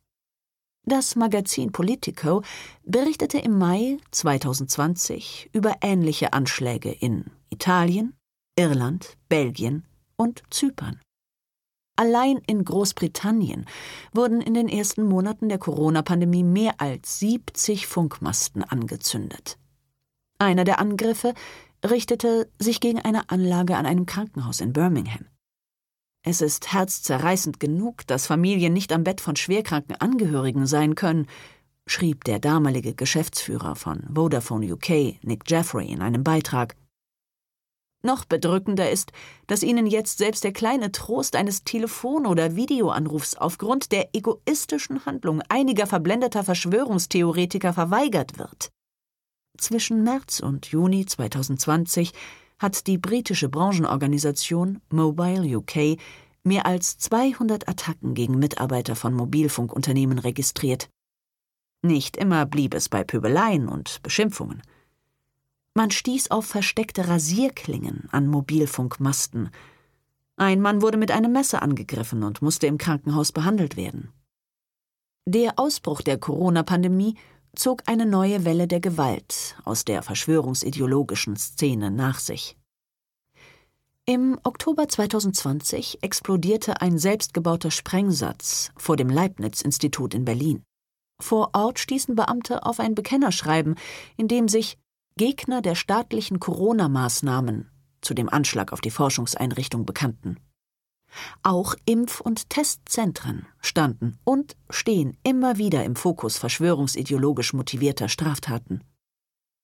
[0.86, 2.42] Das Magazin Politico
[2.84, 8.14] berichtete im Mai 2020 über ähnliche Anschläge in Italien,
[8.56, 9.84] Irland, Belgien
[10.16, 11.00] und Zypern.
[11.96, 13.66] Allein in Großbritannien
[14.12, 19.58] wurden in den ersten Monaten der Corona-Pandemie mehr als 70 Funkmasten angezündet.
[20.38, 21.34] Einer der Angriffe
[21.84, 25.26] richtete sich gegen eine Anlage an einem Krankenhaus in Birmingham.
[26.22, 31.26] Es ist herzzerreißend genug, dass Familien nicht am Bett von schwerkranken Angehörigen sein können,
[31.86, 36.76] schrieb der damalige Geschäftsführer von Vodafone UK, Nick Jeffrey, in einem Beitrag.
[38.04, 39.12] Noch bedrückender ist,
[39.46, 45.40] dass ihnen jetzt selbst der kleine Trost eines Telefon- oder Videoanrufs aufgrund der egoistischen Handlung
[45.48, 48.70] einiger verblendeter Verschwörungstheoretiker verweigert wird.
[49.56, 52.12] Zwischen März und Juni 2020
[52.58, 55.98] hat die britische Branchenorganisation Mobile UK
[56.42, 60.90] mehr als 200 Attacken gegen Mitarbeiter von Mobilfunkunternehmen registriert.
[61.80, 64.60] Nicht immer blieb es bei Pöbeleien und Beschimpfungen.
[65.74, 69.50] Man stieß auf versteckte Rasierklingen an Mobilfunkmasten.
[70.36, 74.12] Ein Mann wurde mit einem Messer angegriffen und musste im Krankenhaus behandelt werden.
[75.26, 77.16] Der Ausbruch der Corona-Pandemie
[77.56, 82.56] zog eine neue Welle der Gewalt aus der verschwörungsideologischen Szene nach sich.
[84.06, 90.62] Im Oktober 2020 explodierte ein selbstgebauter Sprengsatz vor dem Leibniz-Institut in Berlin.
[91.20, 93.76] Vor Ort stießen Beamte auf ein Bekennerschreiben,
[94.16, 94.76] in dem sich
[95.16, 100.40] Gegner der staatlichen Corona-Maßnahmen zu dem Anschlag auf die Forschungseinrichtung bekannten.
[101.44, 108.82] Auch Impf- und Testzentren standen und stehen immer wieder im Fokus verschwörungsideologisch motivierter Straftaten.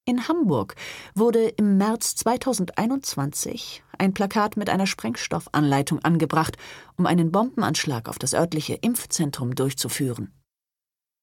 [0.04, 0.76] In Hamburg
[1.16, 6.56] wurde im März 2021 ein Plakat mit einer Sprengstoffanleitung angebracht,
[6.96, 10.32] um einen Bombenanschlag auf das örtliche Impfzentrum durchzuführen.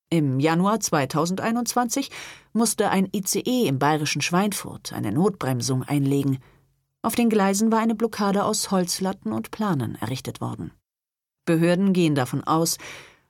[0.09, 2.11] Im Januar 2021
[2.53, 6.39] musste ein ICE im bayerischen Schweinfurt eine Notbremsung einlegen.
[7.01, 10.71] Auf den Gleisen war eine Blockade aus Holzlatten und Planen errichtet worden.
[11.45, 12.77] Behörden gehen davon aus,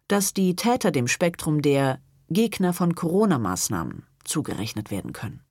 [0.07, 1.99] dass die Täter dem Spektrum der
[2.29, 5.41] Gegner von Corona-Maßnahmen zugerechnet werden können.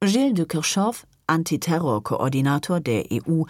[0.00, 3.44] Gilles de Kirchhoff, Antiterrorkoordinator der EU,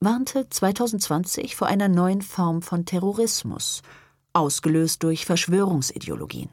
[0.00, 3.82] warnte 2020 vor einer neuen Form von Terrorismus–
[4.32, 6.50] ausgelöst durch Verschwörungsideologien.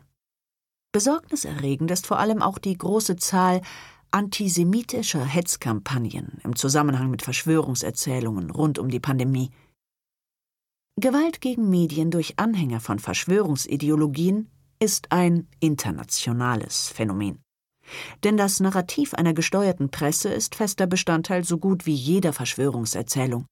[0.92, 3.62] Besorgniserregend ist vor allem auch die große Zahl
[4.12, 9.52] antisemitischer Hetzkampagnen im Zusammenhang mit Verschwörungserzählungen rund um die Pandemie.
[11.00, 14.50] Gewalt gegen Medien durch Anhänger von Verschwörungsideologien
[14.80, 17.40] ist ein internationales Phänomen.
[18.24, 23.46] Denn das Narrativ einer gesteuerten Presse ist fester Bestandteil so gut wie jeder Verschwörungserzählung.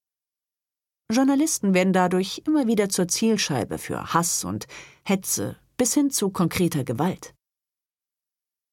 [1.12, 4.66] Journalisten werden dadurch immer wieder zur Zielscheibe für Hass und
[5.04, 7.36] Hetze bis hin zu konkreter Gewalt.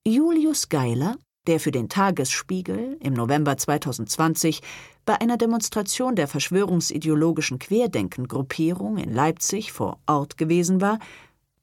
[0.06, 1.16] Julius Geiler,
[1.46, 4.62] der für den Tagesspiegel im November 2020
[5.04, 11.00] bei einer Demonstration der verschwörungsideologischen Querdenken-Gruppierung in Leipzig vor Ort gewesen war,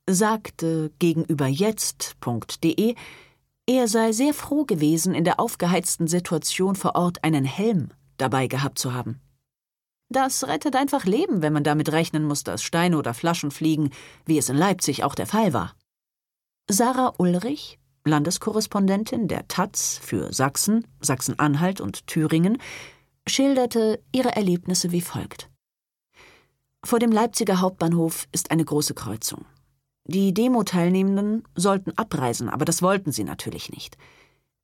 [0.08, 2.96] sagte gegenüber jetzt.de,
[3.66, 8.78] er sei sehr froh gewesen, in der aufgeheizten Situation vor Ort einen Helm dabei gehabt
[8.78, 9.20] zu haben.
[10.10, 13.91] Das rettet einfach Leben, wenn man damit rechnen muss, dass Steine oder Flaschen fliegen,
[14.26, 15.76] wie es in Leipzig auch der Fall war.
[16.68, 22.57] Sarah Ulrich, Landeskorrespondentin der Taz für Sachsen, Sachsen-Anhalt und Thüringen,
[23.28, 25.49] schilderte ihre Erlebnisse wie folgt.
[26.84, 29.45] Vor dem Leipziger Hauptbahnhof ist eine große Kreuzung.
[30.05, 33.95] Die Demo-Teilnehmenden sollten abreisen, aber das wollten sie natürlich nicht.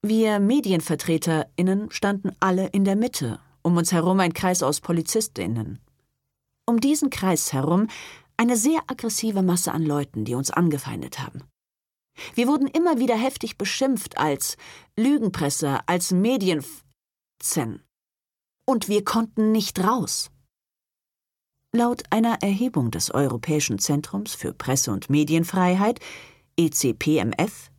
[0.02, 5.80] Wir MedienvertreterInnen standen alle in der Mitte, um uns herum ein Kreis aus PolizistInnen.
[6.68, 7.88] Um diesen Kreis herum
[8.38, 11.44] eine sehr aggressive Masse an Leuten, die uns angefeindet haben.
[12.36, 14.56] Wir wurden immer wieder heftig beschimpft als
[14.96, 16.64] Lügenpresse, als Medienzen.
[18.68, 20.30] Und wir konnten nicht raus.
[21.74, 26.00] Laut einer Erhebung des Europäischen Zentrums für Presse- und Medienfreiheit,
[26.56, 27.72] ECPMF,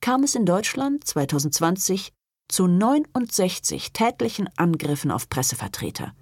[0.00, 2.12] kam es in Deutschland 2020
[2.48, 6.14] zu 69 tätlichen Angriffen auf Pressevertreter,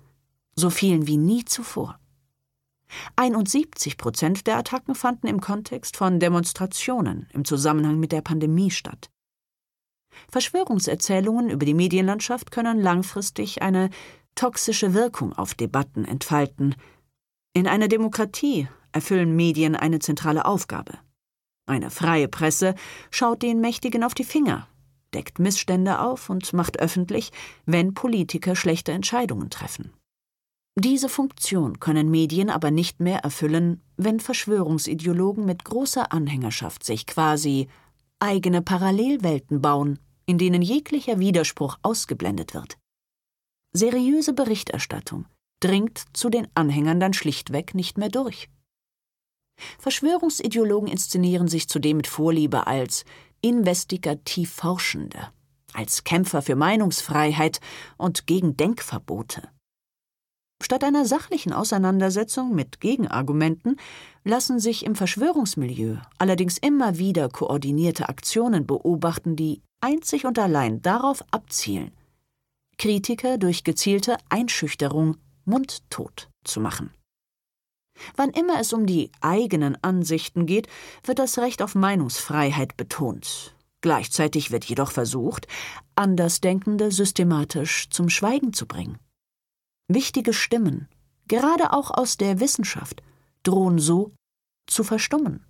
[0.54, 1.98] so vielen wie nie zuvor.
[3.16, 9.10] 71 Prozent der Attacken fanden im Kontext von Demonstrationen im Zusammenhang mit der Pandemie statt.
[10.30, 13.90] Verschwörungserzählungen über die Medienlandschaft können langfristig eine
[14.34, 16.74] toxische Wirkung auf Debatten entfalten.
[17.52, 20.98] In einer Demokratie erfüllen Medien eine zentrale Aufgabe.
[21.66, 22.74] Eine freie Presse
[23.10, 24.68] schaut den Mächtigen auf die Finger,
[25.14, 27.32] deckt Missstände auf und macht öffentlich,
[27.64, 29.92] wenn Politiker schlechte Entscheidungen treffen.
[30.78, 37.68] Diese Funktion können Medien aber nicht mehr erfüllen, wenn Verschwörungsideologen mit großer Anhängerschaft sich quasi
[38.20, 42.76] eigene Parallelwelten bauen, in denen jeglicher Widerspruch ausgeblendet wird.
[43.72, 45.26] Seriöse Berichterstattung
[45.60, 48.50] dringt zu den Anhängern dann schlichtweg nicht mehr durch.
[49.78, 53.04] Verschwörungsideologen inszenieren sich zudem mit Vorliebe als
[53.40, 55.28] investigativ Forschende,
[55.72, 57.60] als Kämpfer für Meinungsfreiheit
[57.96, 59.48] und gegen Denkverbote.
[60.62, 63.76] Statt einer sachlichen Auseinandersetzung mit Gegenargumenten
[64.24, 71.22] lassen sich im Verschwörungsmilieu allerdings immer wieder koordinierte Aktionen beobachten, die einzig und allein darauf
[71.30, 71.92] abzielen,
[72.78, 76.90] Kritiker durch gezielte Einschüchterung mundtot zu machen.
[78.16, 80.68] Wann immer es um die eigenen Ansichten geht,
[81.04, 83.54] wird das Recht auf Meinungsfreiheit betont.
[83.80, 85.46] Gleichzeitig wird jedoch versucht,
[85.94, 88.98] Andersdenkende systematisch zum Schweigen zu bringen.
[89.88, 90.88] Wichtige Stimmen,
[91.28, 93.02] gerade auch aus der Wissenschaft,
[93.42, 94.12] drohen so
[94.66, 95.46] zu verstummen.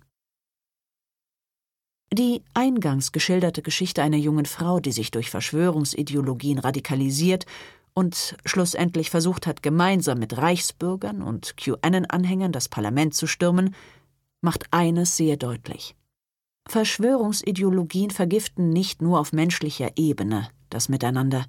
[2.13, 7.45] Die eingangs geschilderte Geschichte einer jungen Frau, die sich durch Verschwörungsideologien radikalisiert
[7.97, 13.73] und schlussendlich versucht hat, gemeinsam mit Reichsbürgern und QAnon-Anhängern das Parlament zu stürmen,
[14.39, 15.95] macht eines sehr deutlich.
[16.69, 21.47] Verschwörungsideologien vergiften nicht nur auf menschlicher Ebene das Miteinander,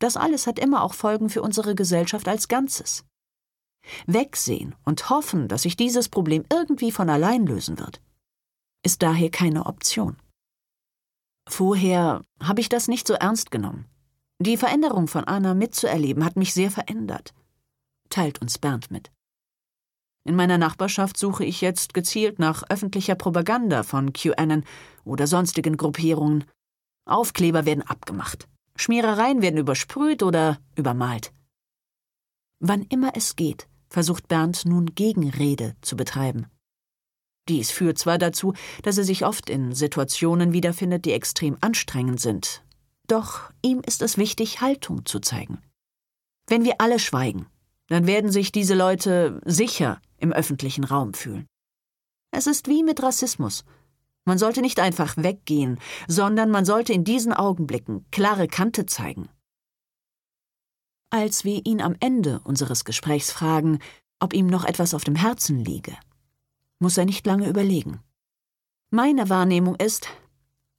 [0.00, 3.06] das alles hat immer auch Folgen für unsere Gesellschaft als Ganzes.
[4.06, 8.02] Wegsehen und hoffen, dass sich dieses Problem irgendwie von allein lösen wird,
[8.84, 10.18] ist daher keine Option.
[11.48, 13.89] Vorher habe ich das nicht so ernst genommen.
[14.42, 17.34] Die Veränderung von Anna mitzuerleben hat mich sehr verändert,
[18.08, 19.12] teilt uns Bernd mit.
[20.24, 24.64] In meiner Nachbarschaft suche ich jetzt gezielt nach öffentlicher Propaganda von QAnon
[25.04, 26.44] oder sonstigen Gruppierungen.
[27.06, 28.48] Aufkleber werden abgemacht.
[28.76, 31.34] Schmierereien werden übersprüht oder übermalt.
[32.60, 36.46] Wann immer es geht, versucht Bernd nun Gegenrede zu betreiben.
[37.46, 42.62] Dies führt zwar dazu, dass er sich oft in Situationen wiederfindet, die extrem anstrengend sind,
[43.10, 45.62] doch ihm ist es wichtig, Haltung zu zeigen.
[46.46, 47.46] Wenn wir alle schweigen,
[47.88, 51.46] dann werden sich diese Leute sicher im öffentlichen Raum fühlen.
[52.30, 53.64] Es ist wie mit Rassismus.
[54.24, 59.28] Man sollte nicht einfach weggehen, sondern man sollte in diesen Augenblicken klare Kante zeigen.
[61.10, 63.80] Als wir ihn am Ende unseres Gesprächs fragen,
[64.20, 65.96] ob ihm noch etwas auf dem Herzen liege,
[66.78, 68.00] muss er nicht lange überlegen.
[68.90, 70.08] Meine Wahrnehmung ist,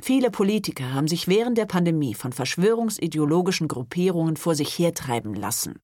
[0.02, 5.80] viele Politiker haben sich während der Pandemie von verschwörungsideologischen Gruppierungen vor sich hertreiben lassen.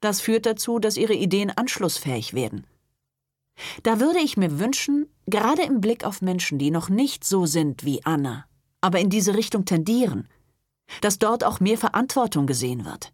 [0.00, 2.66] Das führt dazu, dass ihre Ideen anschlussfähig werden.
[3.82, 7.84] Da würde ich mir wünschen, gerade im Blick auf Menschen, die noch nicht so sind
[7.84, 8.44] wie Anna,
[8.80, 10.28] aber in diese Richtung tendieren,
[11.00, 13.12] dass dort auch mehr Verantwortung gesehen wird.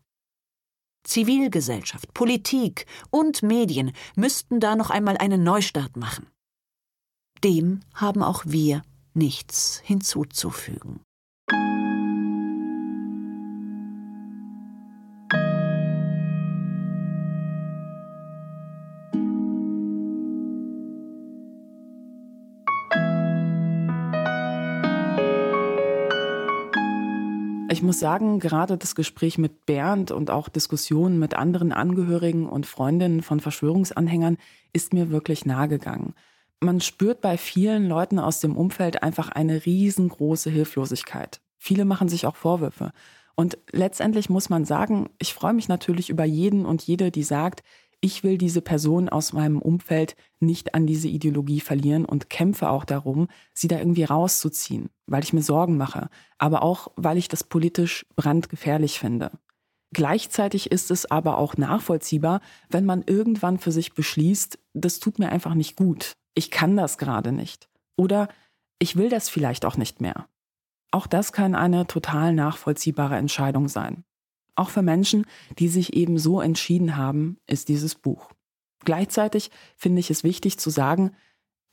[1.04, 6.26] Zivilgesellschaft, Politik und Medien müssten da noch einmal einen Neustart machen.
[7.42, 8.82] Dem haben auch wir
[9.14, 11.00] nichts hinzuzufügen.
[27.74, 32.66] Ich muss sagen, gerade das Gespräch mit Bernd und auch Diskussionen mit anderen Angehörigen und
[32.66, 34.38] Freundinnen von Verschwörungsanhängern
[34.72, 36.14] ist mir wirklich nahegegangen.
[36.64, 41.42] Man spürt bei vielen Leuten aus dem Umfeld einfach eine riesengroße Hilflosigkeit.
[41.58, 42.92] Viele machen sich auch Vorwürfe.
[43.34, 47.62] Und letztendlich muss man sagen, ich freue mich natürlich über jeden und jede, die sagt,
[48.00, 52.84] Ich will diese Person aus meinem Umfeld nicht an diese Ideologie verlieren und kämpfe auch
[52.84, 57.44] darum, sie da irgendwie rauszuziehen, weil ich mir Sorgen mache, aber auch, weil ich das
[57.44, 59.32] politisch brandgefährlich finde.
[59.92, 65.30] Gleichzeitig ist es aber auch nachvollziehbar, wenn man irgendwann für sich beschließt, das tut mir
[65.30, 66.14] einfach nicht gut.
[66.34, 67.68] Ich kann das gerade nicht.
[67.96, 68.28] Oder
[68.78, 70.26] ich will das vielleicht auch nicht mehr.
[70.90, 74.04] Auch das kann eine total nachvollziehbare Entscheidung sein.
[74.56, 75.26] Auch für Menschen,
[75.58, 78.30] die sich eben so entschieden haben, ist dieses Buch.
[78.84, 81.12] Gleichzeitig finde ich es wichtig zu sagen,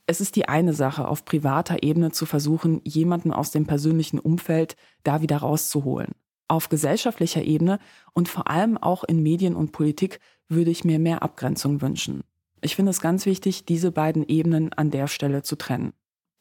[0.08, 4.76] es ist die eine Sache, auf privater Ebene zu versuchen, jemanden aus dem persönlichen Umfeld
[5.04, 6.14] da wieder rauszuholen.
[6.48, 7.80] Auf gesellschaftlicher Ebene
[8.14, 12.24] und vor allem auch in Medien und Politik würde ich mir mehr Abgrenzung wünschen.
[12.62, 15.94] Ich finde es ganz wichtig, diese beiden Ebenen an der Stelle zu trennen.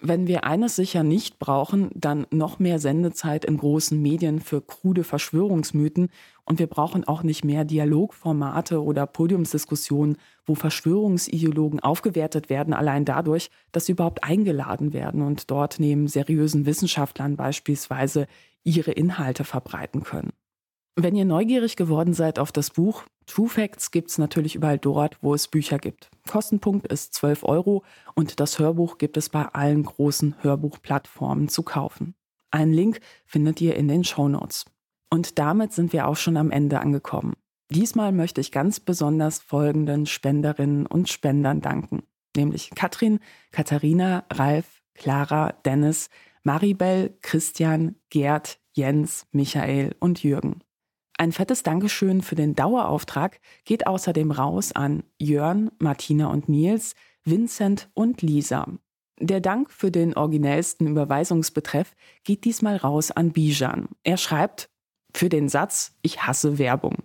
[0.02, 5.04] Wenn wir eines sicher nicht brauchen, dann noch mehr Sendezeit in großen Medien für krude
[5.04, 6.08] Verschwörungsmythen
[6.46, 10.16] und wir brauchen auch nicht mehr Dialogformate oder Podiumsdiskussionen,
[10.46, 16.64] wo Verschwörungsideologen aufgewertet werden, allein dadurch, dass sie überhaupt eingeladen werden und dort neben seriösen
[16.64, 18.26] Wissenschaftlern beispielsweise
[18.62, 20.32] ihre Inhalte verbreiten können.
[20.96, 25.18] Wenn ihr neugierig geworden seid auf das Buch, True Facts gibt es natürlich überall dort,
[25.20, 26.10] wo es Bücher gibt.
[26.28, 27.84] Kostenpunkt ist 12 Euro
[28.16, 32.16] und das Hörbuch gibt es bei allen großen Hörbuchplattformen zu kaufen.
[32.50, 34.64] Einen Link findet ihr in den Show Notes.
[35.10, 37.34] Und damit sind wir auch schon am Ende angekommen.
[37.70, 42.02] Diesmal möchte ich ganz besonders folgenden Spenderinnen und Spendern danken,
[42.34, 43.20] nämlich Katrin,
[43.52, 46.10] Katharina, Ralf, Clara, Dennis,
[46.42, 50.64] Maribel, Christian, Gerd, Jens, Michael und Jürgen.
[51.20, 56.94] Ein fettes Dankeschön für den Dauerauftrag geht außerdem raus an Jörn, Martina und Nils,
[57.24, 58.66] Vincent und Lisa.
[59.20, 61.94] Der Dank für den originellsten Überweisungsbetreff
[62.24, 63.90] geht diesmal raus an Bijan.
[64.02, 64.70] Er schreibt
[65.14, 66.96] für den Satz Ich hasse Werbung.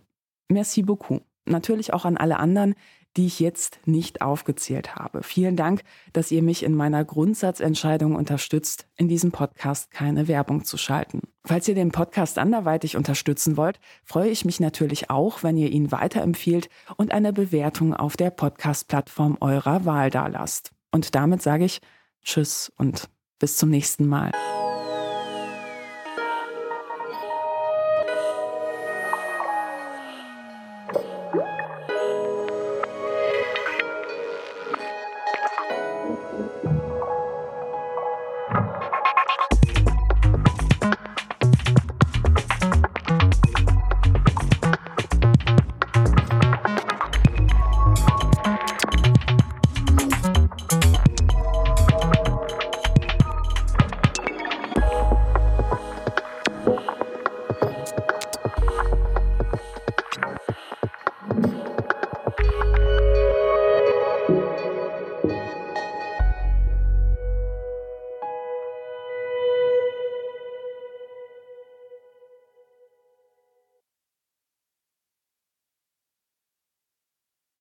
[0.50, 1.22] Merci beaucoup.
[1.44, 2.76] Natürlich auch an alle anderen,
[3.18, 5.24] die ich jetzt nicht aufgezählt habe.
[5.24, 5.82] Vielen Dank,
[6.14, 11.22] dass ihr mich in meiner Grundsatzentscheidung unterstützt, in diesem Podcast keine Werbung zu schalten.
[11.46, 15.92] Falls ihr den Podcast anderweitig unterstützen wollt, freue ich mich natürlich auch, wenn ihr ihn
[15.92, 20.72] weiterempfiehlt und eine Bewertung auf der Podcast-Plattform eurer Wahl dalasst.
[20.92, 21.82] Und damit sage ich
[22.24, 23.10] Tschüss und
[23.40, 24.32] bis zum nächsten Mal.